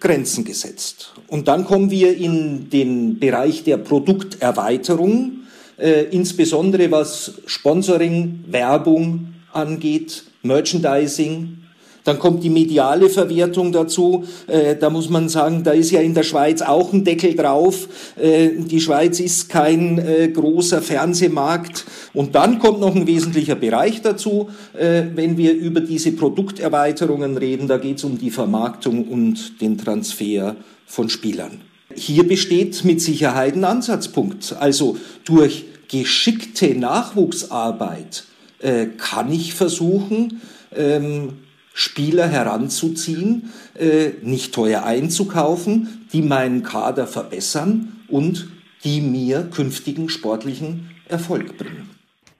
Grenzen 0.00 0.44
gesetzt. 0.44 1.12
Und 1.28 1.48
dann 1.48 1.64
kommen 1.64 1.90
wir 1.90 2.16
in 2.16 2.70
den 2.70 3.18
Bereich 3.18 3.64
der 3.64 3.76
Produkterweiterung 3.76 5.42
äh, 5.78 6.04
insbesondere 6.10 6.90
was 6.90 7.34
Sponsoring, 7.46 8.44
Werbung 8.46 9.34
angeht, 9.52 10.24
Merchandising. 10.42 11.58
Dann 12.04 12.18
kommt 12.18 12.42
die 12.42 12.50
mediale 12.50 13.08
Verwertung 13.08 13.72
dazu. 13.72 14.24
Äh, 14.46 14.76
da 14.76 14.90
muss 14.90 15.08
man 15.08 15.28
sagen, 15.28 15.62
da 15.62 15.72
ist 15.72 15.90
ja 15.90 16.00
in 16.00 16.14
der 16.14 16.24
Schweiz 16.24 16.60
auch 16.62 16.92
ein 16.92 17.04
Deckel 17.04 17.34
drauf. 17.34 17.88
Äh, 18.20 18.50
die 18.56 18.80
Schweiz 18.80 19.20
ist 19.20 19.48
kein 19.48 19.98
äh, 19.98 20.28
großer 20.28 20.82
Fernsehmarkt. 20.82 21.84
Und 22.12 22.34
dann 22.34 22.58
kommt 22.58 22.80
noch 22.80 22.94
ein 22.94 23.06
wesentlicher 23.06 23.54
Bereich 23.54 24.02
dazu, 24.02 24.48
äh, 24.72 25.02
wenn 25.14 25.36
wir 25.36 25.54
über 25.54 25.80
diese 25.80 26.12
Produkterweiterungen 26.12 27.36
reden. 27.36 27.68
Da 27.68 27.78
geht 27.78 27.98
es 27.98 28.04
um 28.04 28.18
die 28.18 28.30
Vermarktung 28.30 29.06
und 29.08 29.60
den 29.60 29.78
Transfer 29.78 30.56
von 30.86 31.08
Spielern. 31.08 31.60
Hier 31.94 32.26
besteht 32.26 32.84
mit 32.84 33.00
Sicherheit 33.00 33.54
ein 33.54 33.64
Ansatzpunkt. 33.64 34.56
Also 34.58 34.96
durch 35.24 35.66
geschickte 35.88 36.74
Nachwuchsarbeit 36.74 38.24
äh, 38.60 38.86
kann 38.96 39.30
ich 39.30 39.54
versuchen, 39.54 40.40
ähm, 40.74 41.34
Spieler 41.74 42.28
heranzuziehen, 42.28 43.50
äh, 43.78 44.10
nicht 44.22 44.54
teuer 44.54 44.84
einzukaufen, 44.84 46.06
die 46.12 46.22
meinen 46.22 46.62
Kader 46.62 47.06
verbessern 47.06 48.00
und 48.08 48.48
die 48.84 49.00
mir 49.00 49.44
künftigen 49.44 50.08
sportlichen 50.08 50.90
Erfolg 51.08 51.56
bringen. 51.56 51.88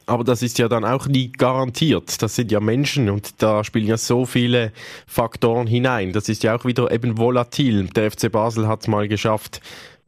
Aber 0.07 0.25
das 0.25 0.43
ist 0.43 0.59
ja 0.59 0.69
dann 0.69 0.85
auch 0.85 1.07
nie 1.07 1.31
garantiert. 1.31 2.23
Das 2.23 2.35
sind 2.35 2.51
ja 2.51 2.61
Menschen 2.61 3.09
und 3.09 3.43
da 3.43 3.63
spielen 3.65 3.87
ja 3.87 3.97
so 3.97 4.27
viele 4.27 4.73
Faktoren 5.07 5.67
hinein. 5.67 6.13
Das 6.13 6.29
ist 6.29 6.43
ja 6.43 6.57
auch 6.57 6.65
wieder 6.65 6.91
eben 6.91 7.19
volatil. 7.19 7.89
Der 7.89 8.11
FC 8.11 8.31
Basel 8.31 8.67
hat 8.67 8.83
es 8.83 8.89
mal 8.89 9.07
geschafft, 9.07 9.61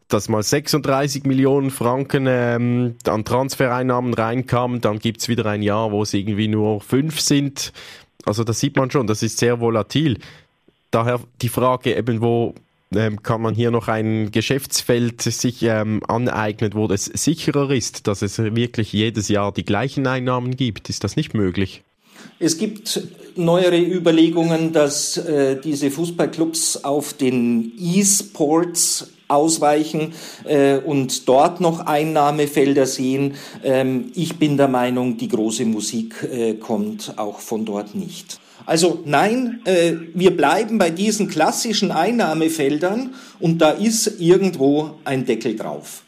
dass 0.09 0.29
mal 0.29 0.43
36 0.43 1.25
Millionen 1.25 1.71
Franken 1.71 2.27
ähm, 2.29 2.97
an 3.07 3.25
Transfereinnahmen 3.25 4.15
reinkamen. 4.15 4.81
Dann 4.81 4.99
gibt's 4.99 5.29
wieder 5.29 5.47
ein 5.47 5.63
Jahr, 5.63 5.93
wo 5.93 6.03
es 6.03 6.13
irgendwie 6.13 6.49
nur 6.49 6.81
fünf 6.81 7.21
sind. 7.21 7.73
Also 8.27 8.45
das 8.45 8.61
sieht 8.61 8.77
man 8.77 8.91
schon, 8.91 9.07
das 9.07 9.23
ist 9.23 9.39
sehr 9.39 9.61
volatil. 9.61 10.19
Daher 10.91 11.21
die 11.43 11.49
Frage 11.49 11.97
eben, 11.97 12.21
wo 12.21 12.55
ähm, 12.95 13.23
kann 13.23 13.43
man 13.43 13.55
hier 13.55 13.71
noch 13.71 13.89
ein 13.89 14.31
Geschäftsfeld 14.31 15.23
sich 15.23 15.63
ähm, 15.63 16.03
aneignen, 16.07 16.75
wo 16.75 16.87
es 16.87 17.07
sicherer 17.07 17.71
ist, 17.71 18.07
dass 18.07 18.23
es 18.23 18.39
wirklich 18.39 18.93
jedes 18.93 19.29
Jahr 19.29 19.53
die 19.53 19.65
gleichen 19.65 20.07
Einnahmen 20.07 20.57
gibt? 20.57 20.89
Ist 20.89 21.05
das 21.05 21.17
nicht 21.17 21.35
möglich? 21.35 21.83
Es 22.39 22.59
gibt 22.59 23.01
neuere 23.37 23.79
Überlegungen, 23.79 24.73
dass 24.73 25.17
äh, 25.17 25.61
diese 25.61 25.91
Fußballclubs 25.91 26.85
auf 26.85 27.15
den 27.15 27.73
E-Sports 27.79 29.14
ausweichen 29.29 30.13
äh, 30.45 30.77
und 30.79 31.29
dort 31.29 31.61
noch 31.61 31.81
Einnahmefelder 31.81 32.87
sehen. 32.87 33.35
Ähm, 33.63 34.13
ich 34.15 34.39
bin 34.39 34.57
der 34.57 34.69
Meinung, 34.69 35.17
die 35.17 35.29
große 35.29 35.65
Musik 35.65 36.23
äh, 36.31 36.55
kommt 36.55 37.15
auch 37.17 37.41
von 37.41 37.65
dort 37.65 37.95
nicht. 37.95 38.39
Also 38.67 39.03
nein, 39.05 39.61
äh, 39.65 39.93
wir 40.15 40.37
bleiben 40.37 40.79
bei 40.79 40.91
diesen 40.91 41.29
klassischen 41.29 41.91
Einnahmefeldern 41.91 43.15
und 43.41 43.59
da 43.59 43.71
ist 43.71 44.21
irgendwo 44.21 44.93
ein 45.05 45.27
Deckel 45.27 45.57
drauf. 45.57 46.03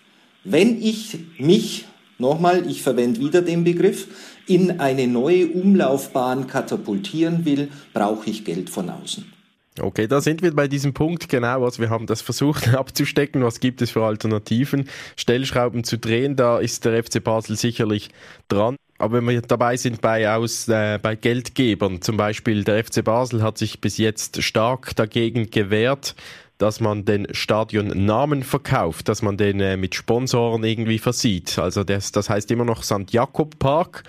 Wenn 0.44 0.80
ich 0.80 1.18
mich, 1.38 1.86
nochmal, 2.18 2.68
ich 2.70 2.82
verwende 2.82 3.20
wieder 3.20 3.42
den 3.42 3.64
Begriff, 3.64 4.06
in 4.46 4.80
eine 4.80 5.06
neue 5.06 5.48
Umlaufbahn 5.48 6.46
katapultieren 6.46 7.44
will, 7.44 7.68
brauche 7.92 8.30
ich 8.30 8.44
Geld 8.44 8.70
von 8.70 8.88
außen. 8.88 9.35
Okay, 9.80 10.06
da 10.06 10.20
sind 10.20 10.42
wir 10.42 10.54
bei 10.54 10.68
diesem 10.68 10.94
Punkt 10.94 11.28
genau. 11.28 11.64
Also 11.64 11.82
wir 11.82 11.90
haben 11.90 12.06
das 12.06 12.22
versucht 12.22 12.68
abzustecken. 12.74 13.42
Was 13.42 13.60
gibt 13.60 13.82
es 13.82 13.90
für 13.90 14.04
Alternativen? 14.04 14.88
Stellschrauben 15.16 15.84
zu 15.84 15.98
drehen, 15.98 16.36
da 16.36 16.58
ist 16.58 16.84
der 16.84 17.02
FC 17.02 17.22
Basel 17.22 17.56
sicherlich 17.56 18.10
dran. 18.48 18.76
Aber 18.98 19.18
wenn 19.18 19.28
wir 19.28 19.42
dabei 19.42 19.76
sind 19.76 20.00
bei, 20.00 20.30
aus, 20.32 20.68
äh, 20.68 20.98
bei 21.00 21.16
Geldgebern, 21.16 22.00
zum 22.00 22.16
Beispiel 22.16 22.64
der 22.64 22.82
FC 22.82 23.04
Basel 23.04 23.42
hat 23.42 23.58
sich 23.58 23.80
bis 23.80 23.98
jetzt 23.98 24.42
stark 24.42 24.96
dagegen 24.96 25.50
gewehrt, 25.50 26.14
dass 26.58 26.80
man 26.80 27.04
den 27.04 27.26
Stadionnamen 27.32 28.42
verkauft, 28.42 29.08
dass 29.08 29.22
man 29.22 29.36
den 29.36 29.60
äh, 29.60 29.76
mit 29.76 29.94
Sponsoren 29.94 30.64
irgendwie 30.64 30.98
versieht. 30.98 31.58
Also 31.58 31.84
das, 31.84 32.12
das 32.12 32.30
heißt 32.30 32.50
immer 32.50 32.64
noch 32.64 32.82
St. 32.82 33.10
Jakob 33.10 33.58
Park. 33.58 34.04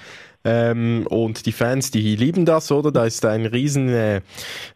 Ähm, 0.48 1.06
und 1.10 1.46
die 1.46 1.52
Fans, 1.52 1.92
die 1.92 2.16
lieben 2.16 2.46
das, 2.46 2.72
oder? 2.72 2.92
Da 2.92 3.06
ist 3.06 3.26
ein 3.26 3.46
riesen 3.46 3.90
äh, 3.90 4.22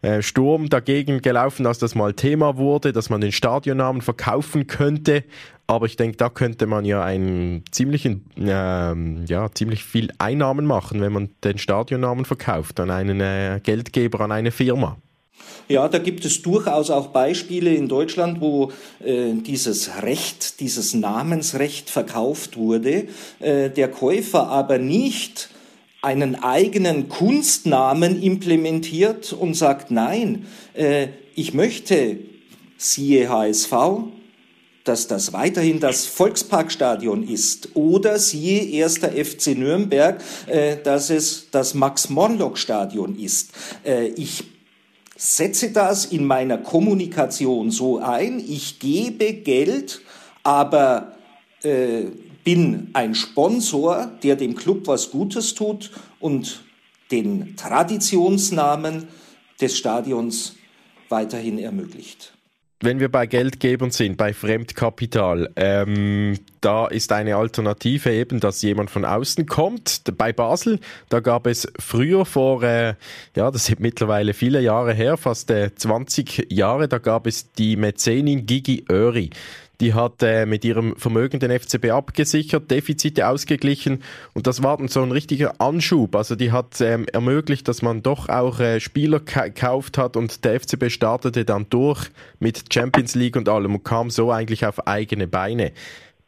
äh, 0.02 0.22
Sturm 0.22 0.68
dagegen 0.68 1.22
gelaufen, 1.22 1.64
dass 1.64 1.80
das 1.80 1.96
mal 1.96 2.14
Thema 2.14 2.58
wurde, 2.58 2.92
dass 2.92 3.10
man 3.10 3.22
den 3.22 3.32
Stadionnamen 3.32 4.02
verkaufen 4.02 4.68
könnte. 4.68 5.24
Aber 5.68 5.86
ich 5.86 5.96
denke, 5.96 6.18
da 6.18 6.28
könnte 6.28 6.68
man 6.68 6.84
ja 6.84 7.02
einen 7.02 7.64
ziemlichen, 7.72 8.26
ähm, 8.38 9.24
ja, 9.28 9.50
ziemlich 9.54 9.86
viel 9.86 10.12
Einnahmen 10.18 10.66
machen, 10.66 11.00
wenn 11.00 11.14
man 11.14 11.30
den 11.46 11.58
Stadionnamen 11.58 12.26
verkauft 12.26 12.82
an 12.82 12.92
einen 12.92 13.22
äh, 13.22 13.62
Geldgeber, 13.64 14.20
an 14.20 14.34
eine 14.34 14.52
Firma. 14.52 14.98
Ja, 15.72 15.88
da 15.88 16.00
gibt 16.00 16.26
es 16.26 16.42
durchaus 16.42 16.90
auch 16.90 17.08
Beispiele 17.08 17.74
in 17.74 17.88
Deutschland, 17.88 18.42
wo 18.42 18.74
äh, 19.00 19.32
dieses 19.34 20.02
Recht, 20.02 20.60
dieses 20.60 20.94
Namensrecht 20.94 21.90
verkauft 21.90 22.58
wurde, 22.58 23.08
äh, 23.40 23.70
der 23.70 23.90
Käufer 23.90 24.50
aber 24.50 24.80
nicht 24.80 25.50
einen 26.02 26.36
eigenen 26.36 27.08
Kunstnamen 27.08 28.22
implementiert 28.22 29.32
und 29.32 29.54
sagt, 29.54 29.92
nein, 29.92 30.46
äh, 30.74 31.08
ich 31.36 31.54
möchte, 31.54 32.18
siehe 32.78 33.30
HSV, 33.30 33.72
dass 34.84 35.08
das 35.08 35.32
weiterhin 35.32 35.80
das 35.80 36.06
Volksparkstadion 36.06 37.26
ist 37.26 37.70
oder 37.76 38.20
siehe 38.20 38.64
erster 38.72 39.12
FC 39.12 39.56
Nürnberg, 39.56 40.22
äh, 40.48 40.76
dass 40.84 41.10
es 41.10 41.50
das 41.50 41.76
Max-Morlock-Stadion 41.76 43.18
ist. 43.18 43.52
Äh, 43.86 44.08
ich 44.08 44.44
setze 45.22 45.72
das 45.72 46.06
in 46.06 46.26
meiner 46.26 46.58
Kommunikation 46.58 47.70
so 47.70 48.00
ein, 48.00 48.40
ich 48.40 48.80
gebe 48.80 49.34
Geld, 49.34 50.02
aber 50.42 51.16
äh, 51.62 52.06
bin 52.44 52.90
ein 52.94 53.14
Sponsor, 53.14 54.12
der 54.24 54.36
dem 54.36 54.56
Club 54.56 54.88
was 54.88 55.12
Gutes 55.12 55.54
tut 55.54 55.92
und 56.20 56.64
den 57.12 57.56
Traditionsnamen 57.56 59.10
des 59.60 59.78
Stadions 59.78 60.56
weiterhin 61.10 61.60
ermöglicht 61.60 62.34
wenn 62.82 63.00
wir 63.00 63.10
bei 63.10 63.28
Geldgebern 63.28 63.92
sind, 63.92 64.18
bei 64.18 64.34
Fremdkapital, 64.34 65.52
ähm, 65.56 66.38
da 66.62 66.88
ist 66.88 67.12
eine 67.12 67.36
Alternative 67.36 68.12
eben, 68.12 68.40
dass 68.40 68.62
jemand 68.62 68.90
von 68.90 69.06
außen 69.06 69.46
kommt. 69.46 70.02
Bei 70.18 70.34
Basel, 70.34 70.80
da 71.10 71.20
gab 71.20 71.48
es 71.48 71.72
früher 71.80 72.26
vor, 72.26 72.64
äh, 72.64 72.96
ja, 73.36 73.52
das 73.52 73.66
sind 73.66 73.80
mittlerweile 73.80 74.34
viele 74.34 74.62
Jahre 74.62 74.94
her, 74.94 75.18
fast 75.18 75.52
äh, 75.52 75.74
20 75.74 76.48
Jahre, 76.52 76.88
da 76.88 76.98
gab 76.98 77.28
es 77.28 77.52
die 77.54 77.76
Mäzenin 77.76 78.46
Gigi 78.46 78.86
Öri. 78.90 79.30
Die 79.82 79.96
hat 79.96 80.22
äh, 80.22 80.46
mit 80.46 80.64
ihrem 80.64 80.96
Vermögen 80.96 81.40
den 81.40 81.52
FCB 81.52 81.90
abgesichert, 81.90 82.70
Defizite 82.70 83.28
ausgeglichen 83.28 84.04
und 84.34 84.46
das 84.46 84.62
war 84.62 84.78
dann 84.78 84.88
so 84.88 85.02
ein 85.02 85.12
richtiger 85.12 85.60
Anschub. 85.60 86.16
Also 86.16 86.36
die 86.36 86.52
hat 86.52 86.80
ähm, 86.82 87.08
ermöglicht, 87.12 87.68
dass 87.68 87.82
man 87.82 88.04
doch 88.04 88.30
auch 88.30 88.60
äh, 88.60 88.80
Spieler 88.80 89.20
gekauft 89.20 89.98
hat 89.98 90.16
und 90.16 90.46
der 90.46 90.60
FCB 90.60 90.92
startete 90.92 91.46
dann 91.46 91.66
durch 91.72 92.10
mit 92.40 92.72
Champions 92.72 93.16
League 93.16 93.36
und 93.36 93.50
allem 93.50 93.74
und 93.74 93.84
kam 93.84 94.12
so 94.12 94.32
eigentlich 94.32 94.68
auf 94.68 94.88
eigene 94.88 95.28
Beine. 95.28 95.72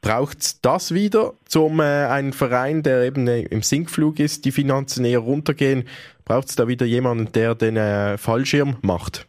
Braucht 0.01 0.65
das 0.65 0.91
wieder, 0.93 1.33
zum 1.45 1.79
äh, 1.79 1.83
einen 1.83 2.33
Verein, 2.33 2.81
der 2.81 3.03
eben 3.03 3.27
äh, 3.27 3.43
im 3.43 3.61
Sinkflug 3.61 4.19
ist, 4.19 4.45
die 4.45 4.51
Finanzen 4.51 5.05
eher 5.05 5.19
runtergehen, 5.19 5.83
braucht 6.25 6.49
es 6.49 6.55
da 6.55 6.67
wieder 6.67 6.87
jemanden, 6.87 7.31
der 7.33 7.53
den 7.53 7.77
äh, 7.77 8.17
Fallschirm 8.17 8.77
macht? 8.81 9.27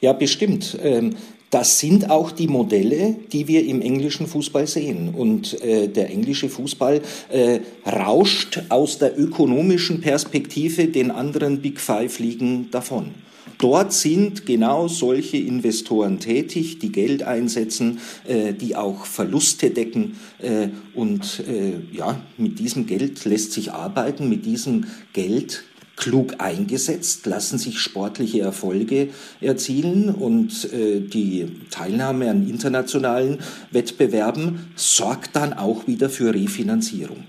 Ja, 0.00 0.12
bestimmt. 0.12 0.78
Ähm, 0.82 1.16
das 1.54 1.78
sind 1.78 2.10
auch 2.10 2.32
die 2.32 2.48
Modelle, 2.48 3.14
die 3.32 3.46
wir 3.46 3.64
im 3.64 3.80
englischen 3.80 4.26
Fußball 4.26 4.66
sehen. 4.66 5.14
Und 5.14 5.62
äh, 5.62 5.86
der 5.86 6.10
englische 6.10 6.48
Fußball 6.48 7.00
äh, 7.30 7.60
rauscht 7.86 8.62
aus 8.70 8.98
der 8.98 9.16
ökonomischen 9.16 10.00
Perspektive 10.00 10.88
den 10.88 11.12
anderen 11.12 11.62
Big 11.62 11.78
Five 11.78 12.18
Ligen 12.18 12.72
davon. 12.72 13.10
Dort 13.58 13.92
sind 13.92 14.46
genau 14.46 14.88
solche 14.88 15.36
Investoren 15.36 16.18
tätig, 16.18 16.80
die 16.80 16.90
Geld 16.90 17.22
einsetzen, 17.22 18.00
äh, 18.26 18.52
die 18.52 18.74
auch 18.74 19.06
Verluste 19.06 19.70
decken. 19.70 20.18
Äh, 20.40 20.70
und 20.92 21.44
äh, 21.48 21.96
ja, 21.96 22.20
mit 22.36 22.58
diesem 22.58 22.86
Geld 22.86 23.24
lässt 23.24 23.52
sich 23.52 23.70
arbeiten, 23.70 24.28
mit 24.28 24.44
diesem 24.44 24.86
Geld 25.12 25.62
klug 25.96 26.34
eingesetzt, 26.38 27.26
lassen 27.26 27.58
sich 27.58 27.78
sportliche 27.78 28.40
Erfolge 28.40 29.08
erzielen 29.40 30.10
und 30.10 30.72
äh, 30.72 31.00
die 31.00 31.46
Teilnahme 31.70 32.30
an 32.30 32.48
internationalen 32.48 33.38
Wettbewerben 33.70 34.72
sorgt 34.76 35.36
dann 35.36 35.52
auch 35.52 35.86
wieder 35.86 36.10
für 36.10 36.34
Refinanzierung. 36.34 37.24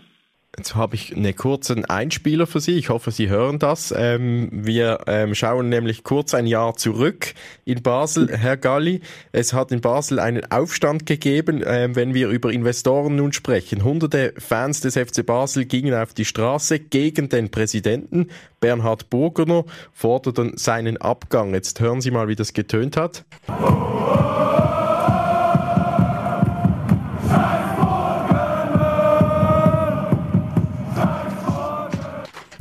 Jetzt 0.57 0.75
habe 0.75 0.95
ich 0.95 1.13
einen 1.15 1.35
kurzen 1.35 1.83
Einspieler 1.83 2.47
für 2.47 2.62
Sie. 2.62 2.77
Ich 2.77 2.89
hoffe, 2.89 3.12
Sie 3.12 3.29
hören 3.29 3.59
das. 3.59 3.93
Ähm, 3.95 4.50
wir 4.51 5.01
ähm, 5.07 5.35
schauen 5.35 5.67
nämlich 5.67 6.03
kurz 6.03 6.33
ein 6.33 6.47
Jahr 6.47 6.75
zurück 6.75 7.33
in 7.65 7.83
Basel, 7.83 8.29
Herr 8.29 8.55
Galli. 8.55 9.01
Es 9.33 9.53
hat 9.53 9.74
in 9.74 9.81
Basel 9.81 10.17
einen 10.17 10.50
Aufstand 10.51 11.05
gegeben, 11.05 11.62
ähm, 11.65 11.95
wenn 11.95 12.13
wir 12.13 12.29
über 12.29 12.53
Investoren 12.53 13.17
nun 13.17 13.33
sprechen. 13.33 13.83
Hunderte 13.83 14.33
Fans 14.38 14.79
des 14.79 14.95
FC 14.97 15.25
Basel 15.25 15.65
gingen 15.65 15.93
auf 15.93 16.13
die 16.13 16.25
Straße 16.25 16.79
gegen 16.79 17.27
den 17.27 17.51
Präsidenten. 17.51 18.29
Bernhard 18.62 19.09
Burgener 19.09 19.65
forderten 19.91 20.55
seinen 20.55 20.95
Abgang. 20.97 21.53
Jetzt 21.53 21.81
hören 21.81 22.00
Sie 22.00 22.12
mal, 22.12 22.29
wie 22.29 22.35
das 22.35 22.53
getönt 22.53 22.95
hat. 22.95 23.25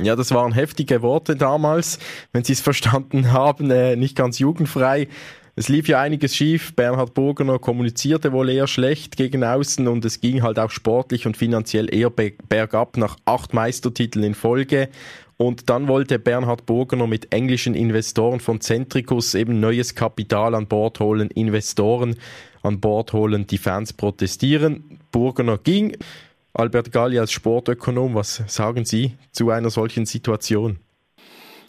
Ja, 0.05 0.15
das 0.15 0.31
waren 0.31 0.51
heftige 0.51 1.01
Worte 1.01 1.35
damals, 1.35 1.97
wenn 2.31 2.43
Sie 2.43 2.53
es 2.53 2.61
verstanden 2.61 3.31
haben, 3.31 3.71
äh, 3.71 3.95
nicht 3.95 4.15
ganz 4.15 4.37
jugendfrei. 4.37 5.07
Es 5.55 5.67
lief 5.67 5.87
ja 5.87 5.99
einiges 5.99 6.35
schief. 6.35 6.75
Bernhard 6.75 7.15
Burgener 7.15 7.57
kommunizierte 7.57 8.31
wohl 8.31 8.49
eher 8.49 8.67
schlecht 8.67 9.17
gegen 9.17 9.43
außen 9.43 9.87
und 9.87 10.05
es 10.05 10.21
ging 10.21 10.43
halt 10.43 10.59
auch 10.59 10.69
sportlich 10.69 11.25
und 11.25 11.37
finanziell 11.37 11.91
eher 11.91 12.11
bergab 12.11 12.97
nach 12.97 13.17
acht 13.25 13.55
Meistertiteln 13.55 14.23
in 14.23 14.35
Folge. 14.35 14.89
Und 15.37 15.71
dann 15.71 15.87
wollte 15.87 16.19
Bernhard 16.19 16.67
Burgener 16.67 17.07
mit 17.07 17.33
englischen 17.33 17.73
Investoren 17.73 18.41
von 18.41 18.61
Centricus 18.61 19.33
eben 19.33 19.59
neues 19.59 19.95
Kapital 19.95 20.53
an 20.53 20.67
Bord 20.67 20.99
holen, 20.99 21.31
Investoren 21.31 22.15
an 22.61 22.79
Bord 22.79 23.11
holen, 23.11 23.47
die 23.47 23.57
Fans 23.57 23.91
protestieren. 23.91 24.99
Burgener 25.11 25.57
ging. 25.57 25.97
Albert 26.55 26.91
Galli 26.91 27.19
als 27.19 27.33
Sportökonom, 27.33 28.15
was 28.15 28.41
sagen 28.47 28.85
Sie 28.85 29.17
zu 29.33 29.49
einer 29.49 29.69
solchen 29.69 30.05
Situation? 30.05 30.79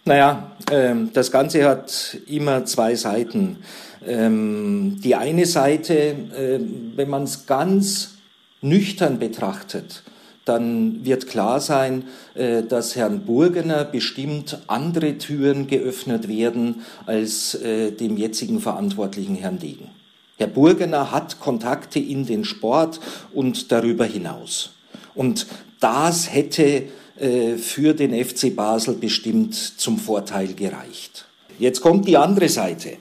Naja, 0.05 0.53
ähm, 0.70 1.11
das 1.12 1.33
Ganze 1.33 1.68
hat 1.68 2.18
immer 2.29 2.64
zwei 2.64 2.94
Seiten. 2.94 3.59
Ähm, 4.07 5.01
die 5.03 5.16
eine 5.16 5.44
Seite, 5.46 5.94
äh, 5.94 6.61
wenn 6.94 7.11
man 7.11 7.25
es 7.25 7.46
ganz 7.46 8.18
nüchtern 8.61 9.18
betrachtet, 9.18 10.05
dann 10.44 11.05
wird 11.05 11.27
klar 11.27 11.61
sein, 11.61 12.05
äh, 12.35 12.62
dass 12.62 12.94
Herrn 12.94 13.27
Burgener 13.27 13.85
bestimmt 13.85 14.62
andere 14.68 15.18
Türen 15.18 15.66
geöffnet 15.66 16.29
werden 16.29 16.83
als 17.07 17.57
äh, 17.57 17.90
dem 17.90 18.16
jetzigen 18.16 18.61
verantwortlichen 18.61 19.35
Herrn 19.35 19.59
Degen. 19.59 19.90
Herr 20.38 20.46
Burgener 20.46 21.11
hat 21.11 21.40
Kontakte 21.40 21.99
in 21.99 22.27
den 22.27 22.44
Sport 22.44 23.01
und 23.35 23.72
darüber 23.72 24.05
hinaus. 24.05 24.75
Und 25.16 25.46
das 25.81 26.33
hätte 26.33 26.85
äh, 27.18 27.57
für 27.57 27.94
den 27.94 28.12
FC 28.24 28.55
Basel 28.55 28.94
bestimmt 28.94 29.55
zum 29.55 29.98
Vorteil 29.98 30.55
gereicht. 30.55 31.26
Jetzt 31.59 31.81
kommt 31.81 32.07
die 32.07 32.16
andere 32.16 32.48
Seite. 32.48 32.98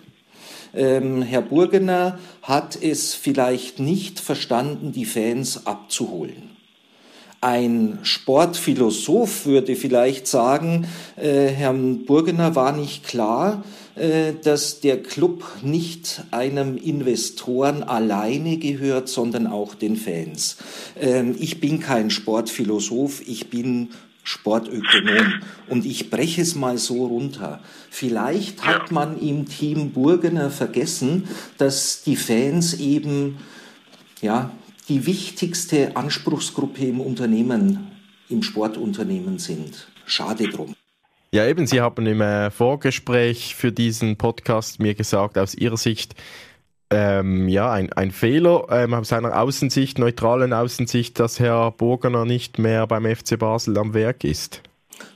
Ähm, 0.74 1.22
Herr 1.22 1.42
Burgener 1.42 2.20
hat 2.42 2.82
es 2.82 3.14
vielleicht 3.14 3.80
nicht 3.80 4.20
verstanden, 4.20 4.92
die 4.92 5.06
Fans 5.06 5.66
abzuholen. 5.66 6.56
Ein 7.42 8.00
Sportphilosoph 8.04 9.46
würde 9.46 9.76
vielleicht 9.76 10.28
sagen, 10.28 10.88
äh, 11.16 11.48
Herrn 11.48 12.06
Burgener 12.06 12.56
war 12.56 12.72
nicht 12.72 13.06
klar, 13.06 13.64
dass 13.96 14.82
der 14.82 15.02
Club 15.02 15.44
nicht 15.62 16.24
einem 16.32 16.78
Investoren 16.78 17.82
alleine 17.82 18.58
gehört, 18.58 19.08
sondern 19.08 19.48
auch 19.48 19.74
den 19.74 19.96
Fans. 19.96 20.58
Ähm, 21.00 21.36
ich 21.40 21.62
bin 21.62 21.80
kein 21.80 22.10
Sportphilosoph, 22.10 23.22
ich 23.26 23.50
bin 23.50 23.90
Sportökonom. 24.26 25.36
Und 25.70 25.86
ich 25.86 26.10
breche 26.10 26.42
es 26.42 26.56
mal 26.56 26.78
so 26.78 27.06
runter. 27.06 27.62
Vielleicht 27.90 28.66
hat 28.66 28.92
man 28.92 29.20
im 29.20 29.48
Team 29.48 29.92
Burgener 29.92 30.50
vergessen, 30.50 31.28
dass 31.58 32.04
die 32.04 32.16
Fans 32.16 32.74
eben, 32.74 33.38
ja, 34.22 34.52
die 34.90 35.06
wichtigste 35.06 35.96
Anspruchsgruppe 35.96 36.86
im 36.86 37.00
Unternehmen, 37.00 37.92
im 38.28 38.44
Sportunternehmen 38.44 39.40
sind. 39.40 39.88
Schade 40.06 40.50
drum. 40.50 40.76
Ja, 41.36 41.46
eben, 41.46 41.68
Sie 41.68 41.82
haben 41.82 42.06
im 42.06 42.22
äh, 42.22 42.50
Vorgespräch 42.50 43.56
für 43.56 43.74
diesen 43.74 44.16
Podcast 44.16 44.80
mir 44.80 44.96
gesagt, 44.96 45.38
aus 45.38 45.54
Ihrer 45.54 45.76
Sicht, 45.76 46.16
ähm, 46.90 47.50
ja, 47.50 47.70
ein, 47.74 47.92
ein 47.92 48.12
Fehler 48.12 48.68
ähm, 48.70 48.94
aus 48.94 49.10
seiner 49.10 49.38
Außensicht, 49.38 50.00
neutralen 50.00 50.54
Außensicht, 50.54 51.20
dass 51.20 51.42
Herr 51.42 51.72
Burgener 51.72 52.24
nicht 52.24 52.58
mehr 52.58 52.88
beim 52.88 53.04
FC 53.04 53.38
Basel 53.38 53.78
am 53.78 53.94
Werk 53.94 54.24
ist. 54.24 54.62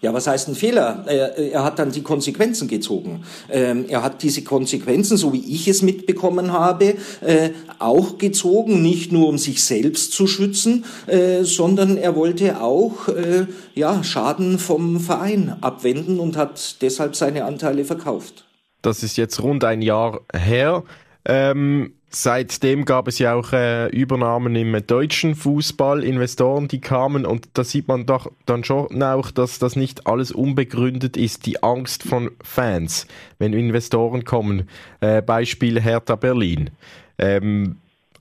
Ja, 0.01 0.13
was 0.13 0.27
heißt 0.27 0.47
ein 0.47 0.55
Fehler? 0.55 1.05
Er, 1.07 1.63
hat 1.63 1.77
dann 1.79 1.91
die 1.91 2.03
Konsequenzen 2.03 2.67
gezogen. 2.67 3.23
Ähm, 3.49 3.85
er 3.89 4.01
hat 4.01 4.23
diese 4.23 4.43
Konsequenzen, 4.43 5.17
so 5.17 5.33
wie 5.33 5.53
ich 5.53 5.67
es 5.67 5.81
mitbekommen 5.81 6.53
habe, 6.53 6.95
äh, 7.21 7.49
auch 7.79 8.17
gezogen, 8.17 8.81
nicht 8.81 9.11
nur 9.11 9.27
um 9.27 9.37
sich 9.37 9.63
selbst 9.63 10.13
zu 10.13 10.25
schützen, 10.25 10.85
äh, 11.07 11.43
sondern 11.43 11.97
er 11.97 12.15
wollte 12.15 12.61
auch 12.61 13.09
äh, 13.09 13.47
ja, 13.75 14.03
Schaden 14.03 14.57
vom 14.57 14.99
Verein 14.99 15.55
abwenden 15.61 16.19
und 16.19 16.37
hat 16.37 16.81
deshalb 16.81 17.15
seine 17.15 17.43
Anteile 17.45 17.83
verkauft. 17.83 18.45
Das 18.81 19.03
ist 19.03 19.17
jetzt 19.17 19.43
rund 19.43 19.63
ein 19.65 19.81
Jahr 19.81 20.21
her. 20.33 20.83
Ähm, 21.25 21.98
Seitdem 22.11 22.85
gab 22.85 23.07
es 23.07 23.19
ja 23.19 23.35
auch 23.35 23.53
äh, 23.53 23.87
Übernahmen 23.89 24.55
im 24.55 24.85
deutschen 24.85 25.35
Fußball, 25.35 26.03
Investoren, 26.03 26.67
die 26.67 26.81
kamen 26.81 27.23
und 27.23 27.49
da 27.53 27.63
sieht 27.63 27.87
man 27.87 28.07
doch 28.07 28.31
dann 28.47 28.63
schon 28.63 29.03
auch, 29.03 29.29
dass 29.29 29.59
das 29.59 29.75
nicht 29.75 30.07
alles 30.07 30.31
unbegründet 30.31 31.17
ist, 31.17 31.45
die 31.45 31.61
Angst 31.61 32.01
von 32.01 32.31
Fans, 32.43 33.05
wenn 33.37 33.53
Investoren 33.53 34.25
kommen. 34.25 34.67
Äh, 35.01 35.21
Beispiel 35.21 35.79
Hertha 35.79 36.15
Berlin. 36.15 36.71
Ähm, 37.19 37.75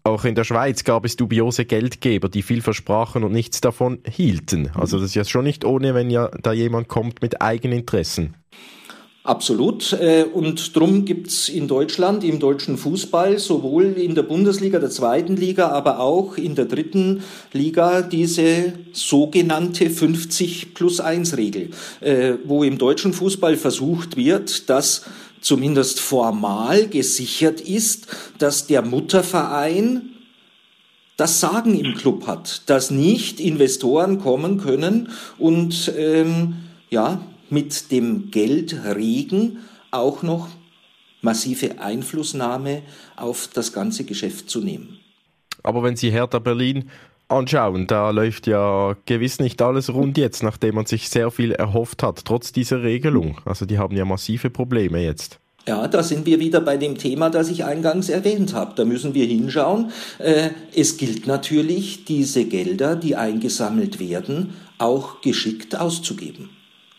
auch 0.04 0.24
in 0.26 0.34
der 0.34 0.44
Schweiz 0.44 0.84
gab 0.84 1.06
es 1.06 1.16
dubiose 1.16 1.64
Geldgeber, 1.64 2.28
die 2.28 2.42
viel 2.42 2.60
versprachen 2.60 3.24
und 3.24 3.32
nichts 3.32 3.62
davon 3.62 4.00
hielten. 4.06 4.70
Also 4.74 4.98
das 4.98 5.06
ist 5.06 5.14
ja 5.14 5.24
schon 5.24 5.44
nicht 5.44 5.64
ohne, 5.64 5.94
wenn 5.94 6.10
ja 6.10 6.28
da 6.42 6.52
jemand 6.52 6.88
kommt 6.88 7.22
mit 7.22 7.40
Eigeninteressen. 7.40 8.34
Absolut. 9.28 9.92
Äh, 9.92 10.24
und 10.32 10.74
drum 10.74 11.04
gibt's 11.04 11.50
in 11.50 11.68
Deutschland, 11.68 12.24
im 12.24 12.40
deutschen 12.40 12.78
Fußball, 12.78 13.38
sowohl 13.38 13.92
in 13.98 14.14
der 14.14 14.22
Bundesliga, 14.22 14.78
der 14.78 14.88
zweiten 14.88 15.36
Liga, 15.36 15.68
aber 15.68 16.00
auch 16.00 16.38
in 16.38 16.54
der 16.54 16.64
dritten 16.64 17.22
Liga 17.52 18.00
diese 18.00 18.72
sogenannte 18.92 19.90
50 19.90 20.72
plus 20.72 21.00
1 21.00 21.36
Regel, 21.36 21.72
äh, 22.00 22.36
wo 22.44 22.64
im 22.64 22.78
deutschen 22.78 23.12
Fußball 23.12 23.58
versucht 23.58 24.16
wird, 24.16 24.70
dass 24.70 25.02
zumindest 25.42 26.00
formal 26.00 26.86
gesichert 26.88 27.60
ist, 27.60 28.06
dass 28.38 28.66
der 28.66 28.80
Mutterverein 28.80 30.08
das 31.18 31.38
Sagen 31.38 31.78
im 31.78 31.96
Club 31.96 32.26
hat, 32.26 32.62
dass 32.70 32.90
nicht 32.90 33.40
Investoren 33.40 34.20
kommen 34.20 34.56
können 34.56 35.10
und 35.36 35.92
ähm, 35.98 36.54
ja 36.88 37.20
mit 37.50 37.90
dem 37.90 38.30
Geldregen 38.30 39.58
auch 39.90 40.22
noch 40.22 40.48
massive 41.22 41.80
Einflussnahme 41.80 42.82
auf 43.16 43.48
das 43.52 43.72
ganze 43.72 44.04
Geschäft 44.04 44.50
zu 44.50 44.60
nehmen. 44.60 44.98
Aber 45.62 45.82
wenn 45.82 45.96
Sie 45.96 46.10
Hertha 46.10 46.38
Berlin 46.38 46.90
anschauen, 47.28 47.86
da 47.86 48.10
läuft 48.10 48.46
ja 48.46 48.96
gewiss 49.06 49.38
nicht 49.38 49.60
alles 49.60 49.92
rund 49.92 50.16
jetzt, 50.16 50.42
nachdem 50.42 50.76
man 50.76 50.86
sich 50.86 51.08
sehr 51.08 51.30
viel 51.30 51.52
erhofft 51.52 52.02
hat, 52.02 52.24
trotz 52.24 52.52
dieser 52.52 52.82
Regelung. 52.82 53.40
Also 53.44 53.66
die 53.66 53.78
haben 53.78 53.96
ja 53.96 54.04
massive 54.04 54.50
Probleme 54.50 55.02
jetzt. 55.02 55.38
Ja, 55.66 55.86
da 55.86 56.02
sind 56.02 56.24
wir 56.24 56.40
wieder 56.40 56.62
bei 56.62 56.78
dem 56.78 56.96
Thema, 56.96 57.28
das 57.28 57.50
ich 57.50 57.62
eingangs 57.64 58.08
erwähnt 58.08 58.54
habe. 58.54 58.72
Da 58.74 58.86
müssen 58.86 59.12
wir 59.12 59.26
hinschauen. 59.26 59.90
Äh, 60.18 60.50
es 60.74 60.96
gilt 60.96 61.26
natürlich, 61.26 62.06
diese 62.06 62.46
Gelder, 62.46 62.96
die 62.96 63.16
eingesammelt 63.16 64.00
werden, 64.00 64.54
auch 64.78 65.20
geschickt 65.20 65.76
auszugeben. 65.76 66.48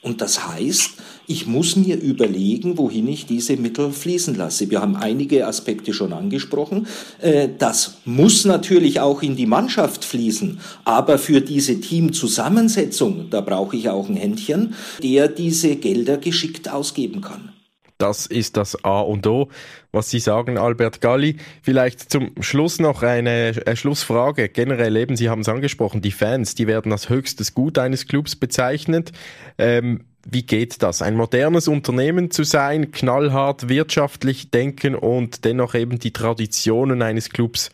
Und 0.01 0.21
das 0.21 0.47
heißt, 0.47 0.91
ich 1.27 1.45
muss 1.45 1.75
mir 1.75 1.99
überlegen, 1.99 2.77
wohin 2.77 3.07
ich 3.07 3.25
diese 3.25 3.57
Mittel 3.57 3.91
fließen 3.91 4.33
lasse. 4.35 4.69
Wir 4.69 4.81
haben 4.81 4.95
einige 4.95 5.45
Aspekte 5.45 5.93
schon 5.93 6.13
angesprochen. 6.13 6.87
Äh, 7.19 7.49
das 7.57 7.97
muss 8.05 8.45
natürlich 8.45 9.01
auch 9.01 9.21
in 9.21 9.35
die 9.35 9.45
Mannschaft 9.45 10.05
fließen. 10.05 10.59
Aber 10.85 11.17
für 11.17 11.41
diese 11.41 11.81
Teamzusammensetzung, 11.81 13.29
da 13.29 13.41
brauche 13.41 13.75
ich 13.75 13.89
auch 13.89 14.07
ein 14.07 14.15
Händchen, 14.15 14.73
der 15.03 15.27
diese 15.27 15.75
Gelder 15.75 16.17
geschickt 16.17 16.69
ausgeben 16.69 17.19
kann. 17.21 17.51
Das 17.99 18.27
ist 18.27 18.55
das 18.55 18.85
A 18.85 19.01
und 19.01 19.27
O, 19.27 19.49
was 19.91 20.09
Sie 20.09 20.19
sagen, 20.19 20.57
Albert 20.57 21.01
Galli. 21.01 21.35
Vielleicht 21.61 22.09
zum 22.09 22.31
Schluss 22.39 22.79
noch 22.79 23.03
eine, 23.03 23.51
eine 23.65 23.75
Schlussfrage. 23.75 24.47
Generell 24.47 24.95
eben, 24.95 25.17
Sie 25.17 25.29
haben 25.29 25.41
es 25.41 25.49
angesprochen, 25.49 26.01
die 26.01 26.13
Fans, 26.13 26.55
die 26.55 26.65
werden 26.65 26.93
als 26.93 27.09
höchstes 27.09 27.53
Gut 27.53 27.77
eines 27.77 28.07
Clubs 28.07 28.37
bezeichnet. 28.37 29.11
Ähm, 29.57 30.05
wie 30.25 30.43
geht 30.43 30.81
das? 30.81 31.01
Ein 31.01 31.17
modernes 31.17 31.67
Unternehmen 31.67 32.31
zu 32.31 32.45
sein, 32.45 32.91
knallhart 32.91 33.67
wirtschaftlich 33.67 34.49
denken 34.49 34.95
und 34.95 35.43
dennoch 35.43 35.75
eben 35.75 35.99
die 35.99 36.13
Traditionen 36.13 37.01
eines 37.01 37.29
Clubs 37.29 37.69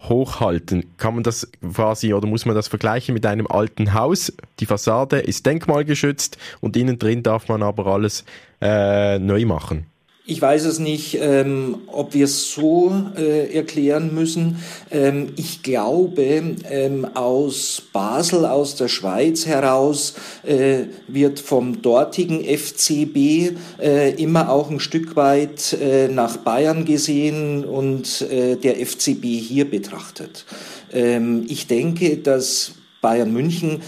hochhalten. 0.00 0.96
Kann 0.96 1.14
man 1.14 1.22
das 1.22 1.50
quasi 1.74 2.14
oder 2.14 2.26
muss 2.26 2.46
man 2.46 2.54
das 2.54 2.68
vergleichen 2.68 3.12
mit 3.12 3.26
einem 3.26 3.46
alten 3.46 3.92
Haus? 3.92 4.32
Die 4.58 4.66
Fassade 4.66 5.18
ist 5.18 5.44
denkmalgeschützt 5.44 6.38
und 6.60 6.78
innen 6.78 6.98
drin 6.98 7.22
darf 7.22 7.48
man 7.48 7.62
aber 7.62 7.86
alles 7.86 8.24
äh, 8.60 9.18
neu 9.18 9.44
machen. 9.44 9.86
Ich 10.28 10.42
weiß 10.42 10.64
es 10.64 10.80
nicht, 10.80 11.18
ähm, 11.20 11.82
ob 11.86 12.12
wir 12.12 12.24
es 12.24 12.52
so 12.52 12.92
äh, 13.16 13.54
erklären 13.54 14.12
müssen. 14.12 14.56
Ähm, 14.90 15.28
ich 15.36 15.62
glaube, 15.62 16.56
ähm, 16.68 17.04
aus 17.14 17.80
Basel, 17.92 18.44
aus 18.44 18.74
der 18.74 18.88
Schweiz 18.88 19.46
heraus, 19.46 20.14
äh, 20.44 20.86
wird 21.06 21.38
vom 21.38 21.80
dortigen 21.80 22.42
FCB 22.42 23.56
äh, 23.80 24.20
immer 24.20 24.50
auch 24.50 24.68
ein 24.68 24.80
Stück 24.80 25.14
weit 25.14 25.74
äh, 25.74 26.08
nach 26.08 26.38
Bayern 26.38 26.84
gesehen 26.84 27.64
und 27.64 28.22
äh, 28.22 28.56
der 28.56 28.84
FCB 28.84 29.24
hier 29.26 29.70
betrachtet. 29.70 30.44
Ähm, 30.92 31.44
ich 31.48 31.68
denke, 31.68 32.16
dass 32.16 32.72
Bayern 33.00 33.32
München 33.32 33.82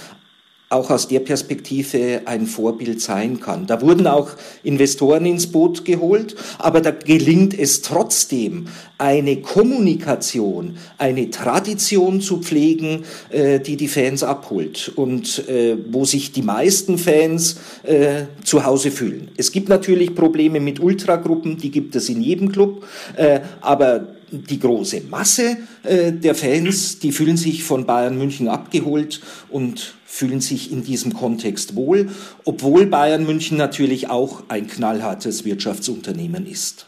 auch 0.70 0.90
aus 0.90 1.08
der 1.08 1.20
Perspektive 1.20 2.22
ein 2.26 2.46
Vorbild 2.46 3.00
sein 3.00 3.40
kann. 3.40 3.66
Da 3.66 3.80
wurden 3.80 4.06
auch 4.06 4.30
Investoren 4.62 5.24
ins 5.24 5.46
Boot 5.46 5.86
geholt, 5.86 6.36
aber 6.58 6.82
da 6.82 6.90
gelingt 6.90 7.58
es 7.58 7.80
trotzdem, 7.80 8.66
eine 8.98 9.36
Kommunikation, 9.36 10.76
eine 10.98 11.30
Tradition 11.30 12.20
zu 12.20 12.38
pflegen, 12.38 13.04
äh, 13.30 13.60
die 13.60 13.76
die 13.76 13.88
Fans 13.88 14.22
abholt 14.24 14.92
und 14.96 15.48
äh, 15.48 15.76
wo 15.88 16.04
sich 16.04 16.32
die 16.32 16.42
meisten 16.42 16.98
Fans 16.98 17.60
äh, 17.84 18.24
zu 18.44 18.66
Hause 18.66 18.90
fühlen. 18.90 19.30
Es 19.36 19.52
gibt 19.52 19.68
natürlich 19.68 20.14
Probleme 20.14 20.60
mit 20.60 20.80
Ultragruppen, 20.80 21.58
die 21.58 21.70
gibt 21.70 21.94
es 21.94 22.08
in 22.08 22.20
jedem 22.20 22.50
Club, 22.50 22.84
äh, 23.16 23.40
aber 23.60 24.17
die 24.30 24.58
große 24.58 25.02
Masse 25.10 25.58
äh, 25.84 26.12
der 26.12 26.34
Fans, 26.34 26.98
die 26.98 27.12
fühlen 27.12 27.36
sich 27.36 27.64
von 27.64 27.86
Bayern 27.86 28.18
München 28.18 28.48
abgeholt 28.48 29.20
und 29.48 29.94
fühlen 30.04 30.40
sich 30.40 30.72
in 30.72 30.84
diesem 30.84 31.14
Kontext 31.14 31.74
wohl, 31.74 32.08
obwohl 32.44 32.86
Bayern 32.86 33.24
München 33.24 33.56
natürlich 33.58 34.10
auch 34.10 34.44
ein 34.48 34.66
knallhartes 34.66 35.44
Wirtschaftsunternehmen 35.44 36.46
ist. 36.46 36.86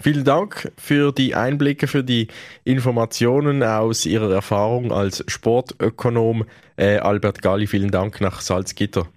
Vielen 0.00 0.24
Dank 0.24 0.72
für 0.76 1.12
die 1.12 1.34
Einblicke, 1.34 1.88
für 1.88 2.04
die 2.04 2.28
Informationen 2.64 3.62
aus 3.64 4.06
Ihrer 4.06 4.32
Erfahrung 4.32 4.92
als 4.92 5.24
Sportökonom. 5.26 6.44
Äh, 6.76 6.98
Albert 6.98 7.42
Galli, 7.42 7.66
vielen 7.66 7.90
Dank 7.90 8.20
nach 8.20 8.40
Salzgitter. 8.40 9.08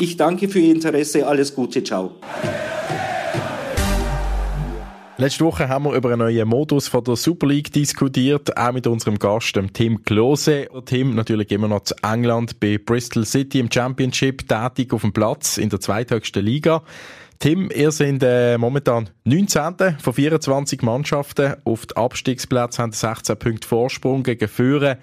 Ich 0.00 0.16
danke 0.16 0.48
für 0.48 0.60
Ihr 0.60 0.74
Interesse. 0.74 1.26
Alles 1.26 1.54
Gute. 1.54 1.82
Ciao. 1.82 2.14
Letzte 5.20 5.44
Woche 5.44 5.68
haben 5.68 5.84
wir 5.84 5.94
über 5.94 6.10
einen 6.10 6.20
neuen 6.20 6.46
Modus 6.46 6.86
von 6.86 7.02
der 7.02 7.16
Super 7.16 7.48
League 7.48 7.72
diskutiert, 7.72 8.56
auch 8.56 8.70
mit 8.70 8.86
unserem 8.86 9.18
Gast, 9.18 9.56
dem 9.56 9.72
Tim 9.72 10.04
Klose. 10.04 10.68
Tim 10.84 11.16
natürlich 11.16 11.50
immer 11.50 11.66
noch 11.66 11.82
zu 11.82 11.96
England 12.04 12.60
bei 12.60 12.78
Bristol 12.78 13.26
City 13.26 13.58
im 13.58 13.68
Championship 13.68 14.46
tätig 14.46 14.92
auf 14.92 15.00
dem 15.00 15.12
Platz 15.12 15.58
in 15.58 15.70
der 15.70 15.80
zweithöchsten 15.80 16.44
Liga. 16.44 16.84
Tim, 17.40 17.68
ihr 17.72 17.92
seid 17.92 18.20
äh, 18.24 18.58
momentan 18.58 19.10
19. 19.22 19.96
von 20.00 20.12
24 20.12 20.82
Mannschaften. 20.82 21.54
Auf 21.64 21.86
den 21.86 21.96
Abstiegsplatz 21.96 22.80
haben 22.80 22.90
16 22.90 23.38
Punkte 23.38 23.68
Vorsprung 23.68 24.24
gegen 24.24 24.48
Führen. 24.48 24.96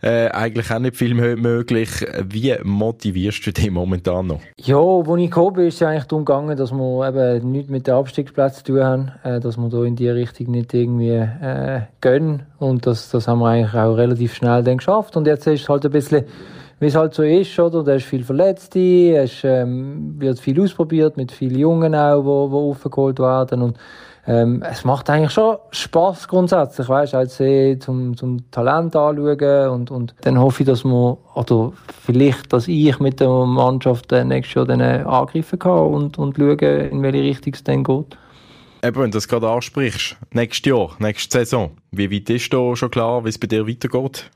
Äh, 0.00 0.28
eigentlich 0.28 0.70
auch 0.70 0.78
nicht 0.78 0.96
viel 0.96 1.12
möglich. 1.14 1.90
Wie 2.24 2.56
motivierst 2.62 3.46
du 3.46 3.52
dich 3.52 3.70
momentan 3.70 4.28
noch? 4.28 4.40
Ja, 4.56 4.78
als 4.78 5.20
ich 5.20 5.30
gekommen 5.30 5.52
bin, 5.56 5.66
ist 5.66 5.74
es 5.74 5.82
eigentlich 5.82 6.04
darum 6.04 6.24
gegangen, 6.24 6.56
dass 6.56 6.72
wir 6.72 7.08
eben 7.08 7.50
nichts 7.52 7.70
mit 7.70 7.86
dem 7.86 7.94
Abstiegsplatz 7.96 8.64
zu 8.64 8.72
tun 8.72 8.82
haben, 8.82 9.12
äh, 9.22 9.38
dass 9.40 9.58
wir 9.58 9.68
da 9.68 9.84
in 9.84 9.94
die 9.94 10.08
Richtung 10.08 10.50
nicht 10.50 10.72
irgendwie 10.72 11.10
äh, 11.10 11.82
gehen. 12.00 12.44
Und 12.58 12.86
das, 12.86 13.10
das 13.10 13.28
haben 13.28 13.40
wir 13.40 13.48
eigentlich 13.48 13.74
auch 13.74 13.96
relativ 13.98 14.34
schnell 14.34 14.64
dann 14.64 14.78
geschafft. 14.78 15.14
Und 15.14 15.26
jetzt 15.26 15.46
ist 15.46 15.60
es 15.60 15.68
halt 15.68 15.84
ein 15.84 15.92
bisschen 15.92 16.24
wie 16.82 16.86
es 16.86 16.96
halt 16.96 17.14
so 17.14 17.22
ist, 17.22 17.56
oder? 17.60 17.84
Da 17.84 17.94
ist 17.94 18.06
viel 18.06 18.24
Verletzte, 18.24 19.16
es 19.16 19.44
ähm, 19.44 20.16
wird 20.18 20.40
viel 20.40 20.60
ausprobiert, 20.60 21.16
mit 21.16 21.30
vielen 21.30 21.56
Jungen 21.56 21.94
auch, 21.94 22.24
wo, 22.24 22.50
wo 22.50 22.70
aufgeholt 22.70 23.20
werden 23.20 23.62
und 23.62 23.78
ähm, 24.26 24.64
es 24.68 24.84
macht 24.84 25.08
eigentlich 25.08 25.30
schon 25.30 25.58
Spaß 25.70 26.26
grundsätzlich, 26.26 26.88
weißt, 26.88 27.14
als 27.14 27.38
eh 27.38 27.78
zum, 27.78 28.16
zum 28.16 28.50
Talent 28.50 28.96
anschauen 28.96 29.68
und, 29.68 29.90
und 29.92 30.14
dann 30.22 30.40
hoffe 30.40 30.64
ich, 30.64 30.66
dass 30.66 30.82
man, 30.82 31.18
oder 31.34 31.72
vielleicht, 32.04 32.52
dass 32.52 32.66
ich 32.66 32.98
mit 32.98 33.20
der 33.20 33.28
Mannschaft 33.28 34.10
nächstes 34.10 34.54
Jahr 34.54 34.66
dann 34.66 34.80
angreifen 34.80 35.60
kann 35.60 35.86
und, 35.86 36.18
und 36.18 36.36
schauen, 36.36 36.58
in 36.58 37.02
welche 37.02 37.22
Richtung 37.22 37.52
es 37.54 37.62
dann 37.62 37.84
geht. 37.84 38.18
Eben, 38.84 38.96
wenn 38.96 39.10
du 39.12 39.18
das 39.18 39.28
gerade 39.28 39.48
ansprichst, 39.48 40.16
nächstes 40.32 40.68
Jahr, 40.68 40.90
nächste 40.98 41.38
Saison, 41.38 41.70
wie 41.92 42.10
weit 42.10 42.28
ist 42.28 42.52
da 42.52 42.74
schon 42.74 42.90
klar, 42.90 43.24
wie 43.24 43.28
es 43.28 43.38
bei 43.38 43.46
dir 43.46 43.68
weitergeht? 43.68 44.30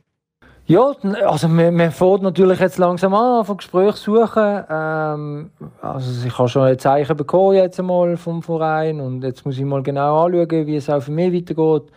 Ja, 0.69 0.93
also 1.25 1.47
man, 1.47 1.77
man 1.77 1.93
fährt 1.93 2.23
natürlich 2.23 2.59
jetzt 2.59 2.79
langsam 2.79 3.15
an, 3.15 3.45
von 3.45 3.57
Gespräch 3.57 3.95
suchen. 3.95 4.65
Ähm, 4.69 5.51
also 5.81 6.27
ich 6.27 6.37
habe 6.37 6.49
schon 6.49 6.63
ein 6.63 6.77
Zeichen 6.77 7.17
bekommen 7.17 7.55
jetzt 7.55 7.79
einmal 7.79 8.17
vom 8.17 8.43
Verein 8.43 9.01
und 9.01 9.23
jetzt 9.23 9.47
muss 9.47 9.59
ich 9.59 9.65
mal 9.65 9.85
genau 9.85 10.25
anschauen, 10.25 10.67
wie 10.67 10.75
es 10.75 10.91
auch 10.91 11.01
für 11.01 11.13
mich 11.13 11.33
weitergeht. 11.33 11.89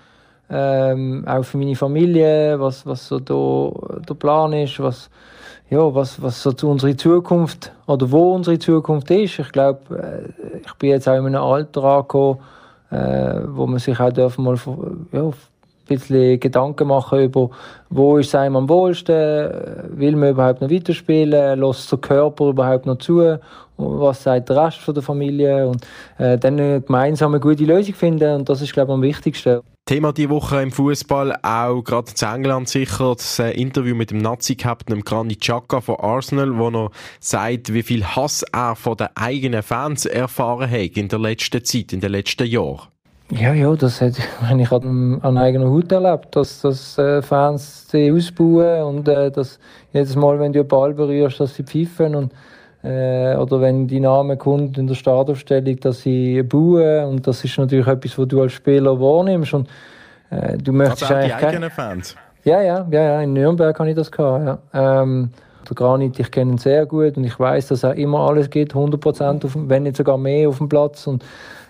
Ähm, 0.51 1.23
auch 1.27 1.41
für 1.41 1.57
meine 1.57 1.75
Familie, 1.75 2.59
was, 2.59 2.85
was 2.85 3.07
so 3.07 3.19
da, 3.19 3.71
der 4.07 4.13
Plan 4.13 4.53
ist, 4.53 4.79
was, 4.79 5.09
ja, 5.71 5.95
was, 5.95 6.21
was 6.21 6.41
so 6.43 6.51
zu 6.51 6.69
unserer 6.69 6.95
Zukunft 6.95 7.71
oder 7.87 8.11
wo 8.11 8.35
unsere 8.35 8.59
Zukunft 8.59 9.09
ist. 9.09 9.39
Ich 9.39 9.51
glaube, 9.51 9.79
äh, 9.97 10.59
ich 10.63 10.73
bin 10.75 10.91
jetzt 10.91 11.09
auch 11.09 11.15
in 11.15 11.25
einem 11.25 11.41
Alter 11.41 11.83
angekommen, 11.83 12.37
äh, 12.91 13.41
wo 13.47 13.65
man 13.65 13.79
sich 13.79 13.99
auch 13.99 14.11
dürfen 14.11 14.43
mal 14.43 14.57
ja, 15.11 15.31
bisschen 15.97 16.39
Gedanken 16.39 16.87
machen 16.87 17.19
über, 17.19 17.49
wo 17.89 18.17
ist 18.17 18.27
es 18.27 18.35
einem 18.35 18.55
am 18.55 18.69
wohlsten, 18.69 19.49
will 19.89 20.15
man 20.15 20.29
überhaupt 20.29 20.61
noch 20.61 20.69
weiterspielen, 20.69 21.59
lässt 21.59 21.91
der 21.91 21.99
Körper 21.99 22.49
überhaupt 22.49 22.85
noch 22.85 22.97
zu, 22.97 23.39
was 23.79 24.23
sagt 24.23 24.49
der 24.49 24.65
Rest 24.65 24.79
von 24.79 24.93
der 24.93 25.03
Familie? 25.03 25.67
Und 25.67 25.85
äh, 26.17 26.37
dann 26.37 26.57
gemeinsam 26.57 27.33
eine 27.33 27.39
gute 27.39 27.63
Lösung 27.63 27.95
finden. 27.95 28.35
Und 28.35 28.49
das 28.49 28.61
ist, 28.61 28.73
glaube 28.73 28.91
ich, 28.91 28.95
am 28.95 29.01
wichtigsten. 29.01 29.61
Thema 29.85 30.13
die 30.13 30.29
Woche 30.29 30.61
im 30.61 30.71
Fußball 30.71 31.37
auch 31.41 31.81
gerade 31.81 32.11
in 32.21 32.27
England 32.27 32.69
sicher. 32.69 33.15
Das 33.15 33.39
äh, 33.39 33.51
Interview 33.51 33.95
mit 33.95 34.11
dem 34.11 34.19
Nazi-Captain 34.19 35.01
Granit 35.01 35.41
Xhaka 35.41 35.81
von 35.81 35.95
Arsenal, 35.95 36.57
wo 36.57 36.69
er 36.69 36.91
sagt, 37.19 37.73
wie 37.73 37.83
viel 37.83 38.05
Hass 38.05 38.43
er 38.43 38.75
von 38.75 38.97
den 38.97 39.07
eigenen 39.15 39.63
Fans 39.63 40.05
erfahren 40.05 40.69
hat 40.69 40.97
in 40.97 41.07
der 41.07 41.19
letzten 41.19 41.63
Zeit, 41.63 41.93
in 41.93 42.01
den 42.01 42.11
letzten 42.11 42.45
Jahren. 42.45 42.89
Ja, 43.31 43.53
ja, 43.53 43.75
das 43.75 44.01
hat, 44.01 44.13
ich 44.17 44.25
meine, 44.41 44.63
ich 44.63 44.71
habe 44.71 44.87
an 44.87 45.37
eigener 45.37 45.69
Haut 45.69 45.91
erlebt, 45.91 46.35
dass, 46.35 46.61
dass 46.61 46.97
äh, 46.97 47.21
Fans 47.21 47.89
sie 47.89 48.11
ausbauen 48.11 48.83
und 48.83 49.07
äh, 49.07 49.29
dass 49.29 49.59
jedes 49.93 50.15
Mal, 50.15 50.39
wenn 50.39 50.51
du 50.51 50.59
einen 50.59 50.67
Ball 50.67 50.93
berührst, 50.93 51.39
dass 51.39 51.55
sie 51.55 51.63
pfeifen 51.63 52.15
und 52.15 52.33
äh, 52.81 53.35
oder 53.35 53.59
wenn 53.61 53.87
die 53.87 53.99
Name 53.99 54.37
kommt 54.37 54.77
in 54.77 54.87
der 54.87 54.95
Startaufstellung, 54.95 55.79
dass 55.81 56.01
sie 56.01 56.41
bauen 56.43 57.05
und 57.05 57.27
das 57.27 57.43
ist 57.43 57.57
natürlich 57.57 57.87
etwas, 57.87 58.17
was 58.17 58.27
du 58.27 58.41
als 58.41 58.53
Spieler 58.53 58.99
wahrnimmst 58.99 59.53
und 59.53 59.69
äh, 60.31 60.57
du 60.57 60.71
möchtest 60.71 61.11
eigentlich 61.11 61.35
die 61.35 61.45
eigenen 61.45 61.69
Fans? 61.69 62.15
Ja, 62.45 62.61
ja, 62.61 62.87
ja, 62.89 63.03
ja, 63.03 63.21
in 63.21 63.33
Nürnberg 63.33 63.77
habe 63.77 63.89
ich 63.89 63.95
das 63.95 64.11
gehabt, 64.11 64.45
ja. 64.45 65.03
Ähm, 65.03 65.29
der 65.67 65.75
Granit, 65.75 66.19
ich 66.19 66.31
kenne 66.31 66.53
ihn 66.53 66.57
sehr 66.57 66.85
gut 66.85 67.17
und 67.17 67.25
ich 67.25 67.39
weiß, 67.39 67.67
dass 67.67 67.83
er 67.83 67.93
immer 67.95 68.21
alles 68.21 68.49
geht, 68.49 68.73
100 68.73 68.99
Prozent, 68.99 69.45
wenn 69.69 69.83
nicht 69.83 69.97
sogar 69.97 70.17
mehr 70.17 70.49
auf 70.49 70.57
dem 70.57 70.69
Platz 70.69 71.05
und 71.05 71.23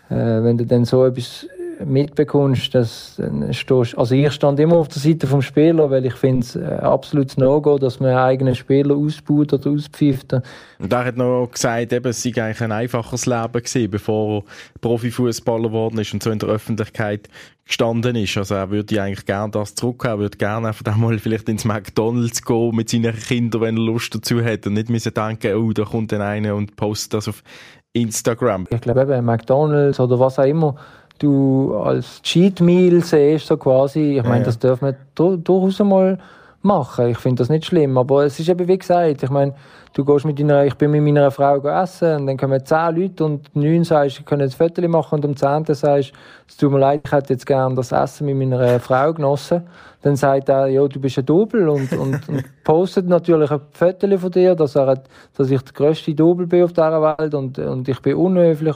wenn 0.09 0.57
du 0.57 0.65
dann 0.65 0.85
so 0.85 1.05
etwas 1.05 1.47
mitbekommst, 1.85 2.75
dass 2.75 3.15
dann 3.17 3.53
stehst, 3.53 3.97
also 3.97 4.15
ich 4.15 4.31
stand 4.31 4.59
immer 4.59 4.75
auf 4.75 4.89
der 4.89 5.01
Seite 5.01 5.27
vom 5.27 5.41
Spieler, 5.41 5.89
weil 5.89 6.05
ich 6.05 6.15
finde 6.15 6.41
es 6.41 6.55
äh, 6.55 6.63
absolut 6.65 7.37
No-Go, 7.37 7.77
dass 7.77 7.99
man 7.99 8.09
einen 8.09 8.19
eigenen 8.19 8.55
Spieler 8.55 8.95
ausbaut 8.95 9.53
oder 9.53 9.71
auspfeift. 9.71 10.33
Und 10.33 10.91
er 10.91 11.05
hat 11.05 11.17
noch 11.17 11.49
gesagt, 11.51 11.93
eben, 11.93 12.09
es 12.09 12.21
sei 12.21 12.29
eigentlich 12.35 12.61
ein 12.61 12.71
einfaches 12.71 13.25
Leben 13.25 13.53
gewesen, 13.53 13.89
bevor 13.89 14.39
er 14.39 14.43
Profifußballer 14.81 15.69
geworden 15.69 15.99
ist 15.99 16.13
und 16.13 16.21
so 16.23 16.31
in 16.31 16.39
der 16.39 16.49
Öffentlichkeit 16.49 17.29
gestanden 17.65 18.15
ist. 18.15 18.35
Also 18.35 18.55
er 18.55 18.71
würde 18.71 19.01
eigentlich 19.01 19.25
gerne 19.25 19.51
das 19.51 19.75
zurückhaben, 19.75 20.19
er 20.19 20.23
würde 20.23 20.37
gerne 20.37 20.69
einfach 20.69 20.91
einmal 20.91 21.19
vielleicht 21.19 21.47
ins 21.49 21.65
McDonalds 21.65 22.43
gehen 22.43 22.75
mit 22.75 22.89
seinen 22.89 23.15
Kindern, 23.15 23.61
wenn 23.61 23.77
er 23.77 23.83
Lust 23.83 24.13
dazu 24.13 24.43
hat 24.43 24.65
und 24.65 24.73
nicht 24.73 24.89
müssen 24.89 25.13
denken, 25.13 25.55
oh, 25.55 25.71
da 25.71 25.83
kommt 25.83 26.11
dann 26.11 26.21
einer 26.21 26.55
und 26.55 26.75
postet 26.75 27.13
das 27.13 27.27
auf 27.27 27.43
Instagram. 27.93 28.67
Ich 28.69 28.81
glaube 28.81 29.01
eben 29.01 29.25
McDonalds 29.25 29.99
oder 29.99 30.19
was 30.19 30.39
auch 30.39 30.45
immer 30.45 30.75
du 31.19 31.75
als 31.75 32.21
Cheat 32.21 32.61
Meal 32.61 33.01
siehst, 33.01 33.47
so 33.47 33.57
quasi. 33.57 34.17
Ich 34.17 34.23
meine, 34.23 34.39
ja, 34.39 34.45
das 34.45 34.57
darf 34.57 34.81
man 34.81 34.95
durchaus 35.15 35.79
einmal 35.81 36.17
machen. 36.61 37.09
Ich 37.09 37.17
finde 37.17 37.41
das 37.41 37.49
nicht 37.49 37.65
schlimm. 37.65 37.97
Aber 37.97 38.25
es 38.25 38.39
ist 38.39 38.49
eben 38.49 38.67
wie 38.67 38.77
gesagt, 38.77 39.23
ich 39.23 39.29
meine, 39.29 39.53
du 39.93 40.05
gehst 40.05 40.25
mit 40.25 40.39
deiner, 40.39 40.65
ich 40.65 40.75
bin 40.75 40.91
mit 40.91 41.01
meiner 41.03 41.31
Frau 41.31 41.57
essen 41.57 42.21
und 42.21 42.27
dann 42.27 42.37
kommen 42.37 42.63
zehn 42.65 42.95
Leute 42.95 43.25
und 43.25 43.55
neun 43.55 43.83
sagst, 43.83 44.19
ich 44.19 44.25
kann 44.25 44.41
ein 44.41 44.49
Foto 44.49 44.85
machen 44.87 45.15
und 45.15 45.25
am 45.25 45.35
zehnten 45.35 45.73
sagst, 45.73 46.13
es 46.47 46.57
tut 46.57 46.71
mir 46.71 46.79
leid, 46.79 47.01
ich 47.05 47.11
hätte 47.11 47.33
jetzt 47.33 47.45
gerne 47.45 47.75
das 47.75 47.91
Essen 47.91 48.25
mit 48.25 48.37
meiner 48.37 48.79
Frau 48.79 49.13
genossen. 49.13 49.63
Dann 50.01 50.15
sagt 50.15 50.49
er, 50.49 50.67
ja, 50.67 50.87
du 50.87 50.99
bist 50.99 51.17
ein 51.17 51.25
Double 51.25 51.69
und, 51.69 51.91
und, 51.93 52.29
und 52.29 52.63
postet 52.63 53.07
natürlich 53.07 53.51
ein 53.51 53.61
Foto 53.71 54.17
von 54.17 54.31
dir, 54.31 54.55
dass, 54.55 54.75
er, 54.75 55.01
dass 55.35 55.51
ich 55.51 55.61
der 55.61 55.73
grösste 55.73 56.13
Double 56.13 56.47
bin 56.47 56.63
auf 56.63 56.73
dieser 56.73 57.01
Welt 57.01 57.33
und, 57.33 57.57
und 57.59 57.87
ich 57.87 58.01
bin 58.01 58.15
unhöflich. 58.15 58.75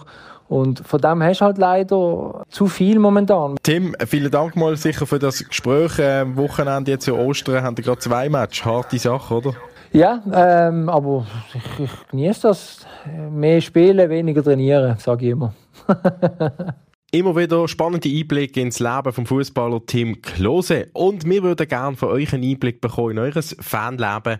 Und 0.54 0.86
von 0.86 1.02
dem 1.02 1.24
hast 1.24 1.42
du 1.42 1.46
halt 1.46 1.58
leider 1.58 2.44
zu 2.48 2.68
viel 2.68 3.00
momentan. 3.00 3.56
Tim, 3.64 3.96
vielen 4.06 4.30
Dank 4.30 4.56
mal 4.56 4.78
sicher 4.78 5.08
für 5.08 5.18
das 5.18 5.44
Gespräch. 5.44 6.00
Am 6.00 6.38
Wochenende 6.38 6.92
jetzt 6.92 7.08
in 7.08 7.16
Ostern 7.16 7.64
haben 7.64 7.76
wir 7.76 7.84
gerade 7.84 7.98
zwei 7.98 8.30
Matches. 8.30 8.64
Harte 8.64 9.00
Sache, 9.00 9.34
oder? 9.34 9.56
Ja, 9.94 10.22
ähm, 10.32 10.90
aber 10.90 11.26
ich, 11.56 11.86
ich 11.86 11.92
genieße 12.12 12.42
das. 12.50 12.86
Mehr 13.32 13.62
spielen, 13.62 14.08
weniger 14.12 14.44
trainieren, 14.44 14.96
sage 15.00 15.26
ich 15.26 15.32
immer. 15.32 15.56
Immer 17.14 17.36
wieder 17.36 17.68
spannende 17.68 18.10
Einblicke 18.10 18.60
ins 18.60 18.80
Leben 18.80 19.14
vom 19.14 19.28
Fußballer 19.28 19.86
Tim 19.86 20.20
Klose. 20.24 20.88
Und 20.94 21.30
wir 21.30 21.44
würden 21.44 21.68
gerne 21.68 21.96
von 21.96 22.10
euch 22.10 22.34
einen 22.34 22.44
Einblick 22.44 22.82
bekommen 22.82 23.12
in 23.12 23.20
eures 23.20 23.56
Fanleben. 23.60 24.40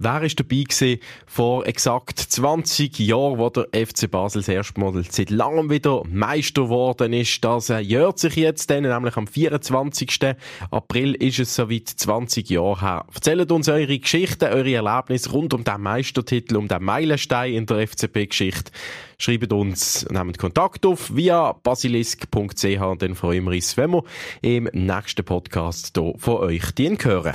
Wer 0.00 0.22
ist 0.22 0.40
dabei 0.40 0.98
vor 1.24 1.66
exakt 1.68 2.18
20 2.18 2.98
Jahren, 2.98 3.38
wo 3.38 3.48
der 3.48 3.68
FC 3.72 4.10
Basel 4.10 4.42
das 4.42 4.48
erste 4.48 4.80
Mal 4.80 5.00
seit 5.08 5.30
langem 5.30 5.70
wieder 5.70 6.02
Meister 6.08 6.64
geworden 6.64 7.12
ist? 7.12 7.44
Das 7.44 7.70
äh, 7.70 7.78
jährt 7.78 8.18
sich 8.18 8.34
jetzt 8.34 8.70
dann, 8.70 8.82
nämlich 8.82 9.16
am 9.16 9.28
24. 9.28 10.34
April 10.72 11.14
ist 11.14 11.38
es 11.38 11.54
soweit 11.54 11.86
20 11.88 12.50
Jahre 12.50 12.80
her. 12.80 13.06
Erzählt 13.14 13.52
uns 13.52 13.68
eure 13.68 13.96
Geschichten, 13.96 14.52
eure 14.52 14.74
Erlebnisse 14.74 15.30
rund 15.30 15.54
um 15.54 15.62
den 15.62 15.80
Meistertitel, 15.80 16.56
um 16.56 16.66
den 16.66 16.82
Meilenstein 16.82 17.54
in 17.54 17.66
der 17.66 17.86
FCP-Geschichte. 17.86 18.72
Schreibt 19.18 19.52
uns, 19.52 20.08
nehmt 20.10 20.38
Kontakt 20.38 20.84
auf 20.86 21.14
via 21.14 21.52
basilisk.ch 21.52 22.80
und 22.80 23.00
dann 23.00 23.14
freuen 23.14 23.44
wir 23.44 23.52
uns, 23.52 23.76
wenn 23.76 23.92
wir 23.92 24.02
im 24.42 24.68
nächsten 24.72 25.24
Podcast 25.24 25.96
hier 25.96 26.14
von 26.18 26.38
euch 26.38 26.64
hören. 26.76 27.34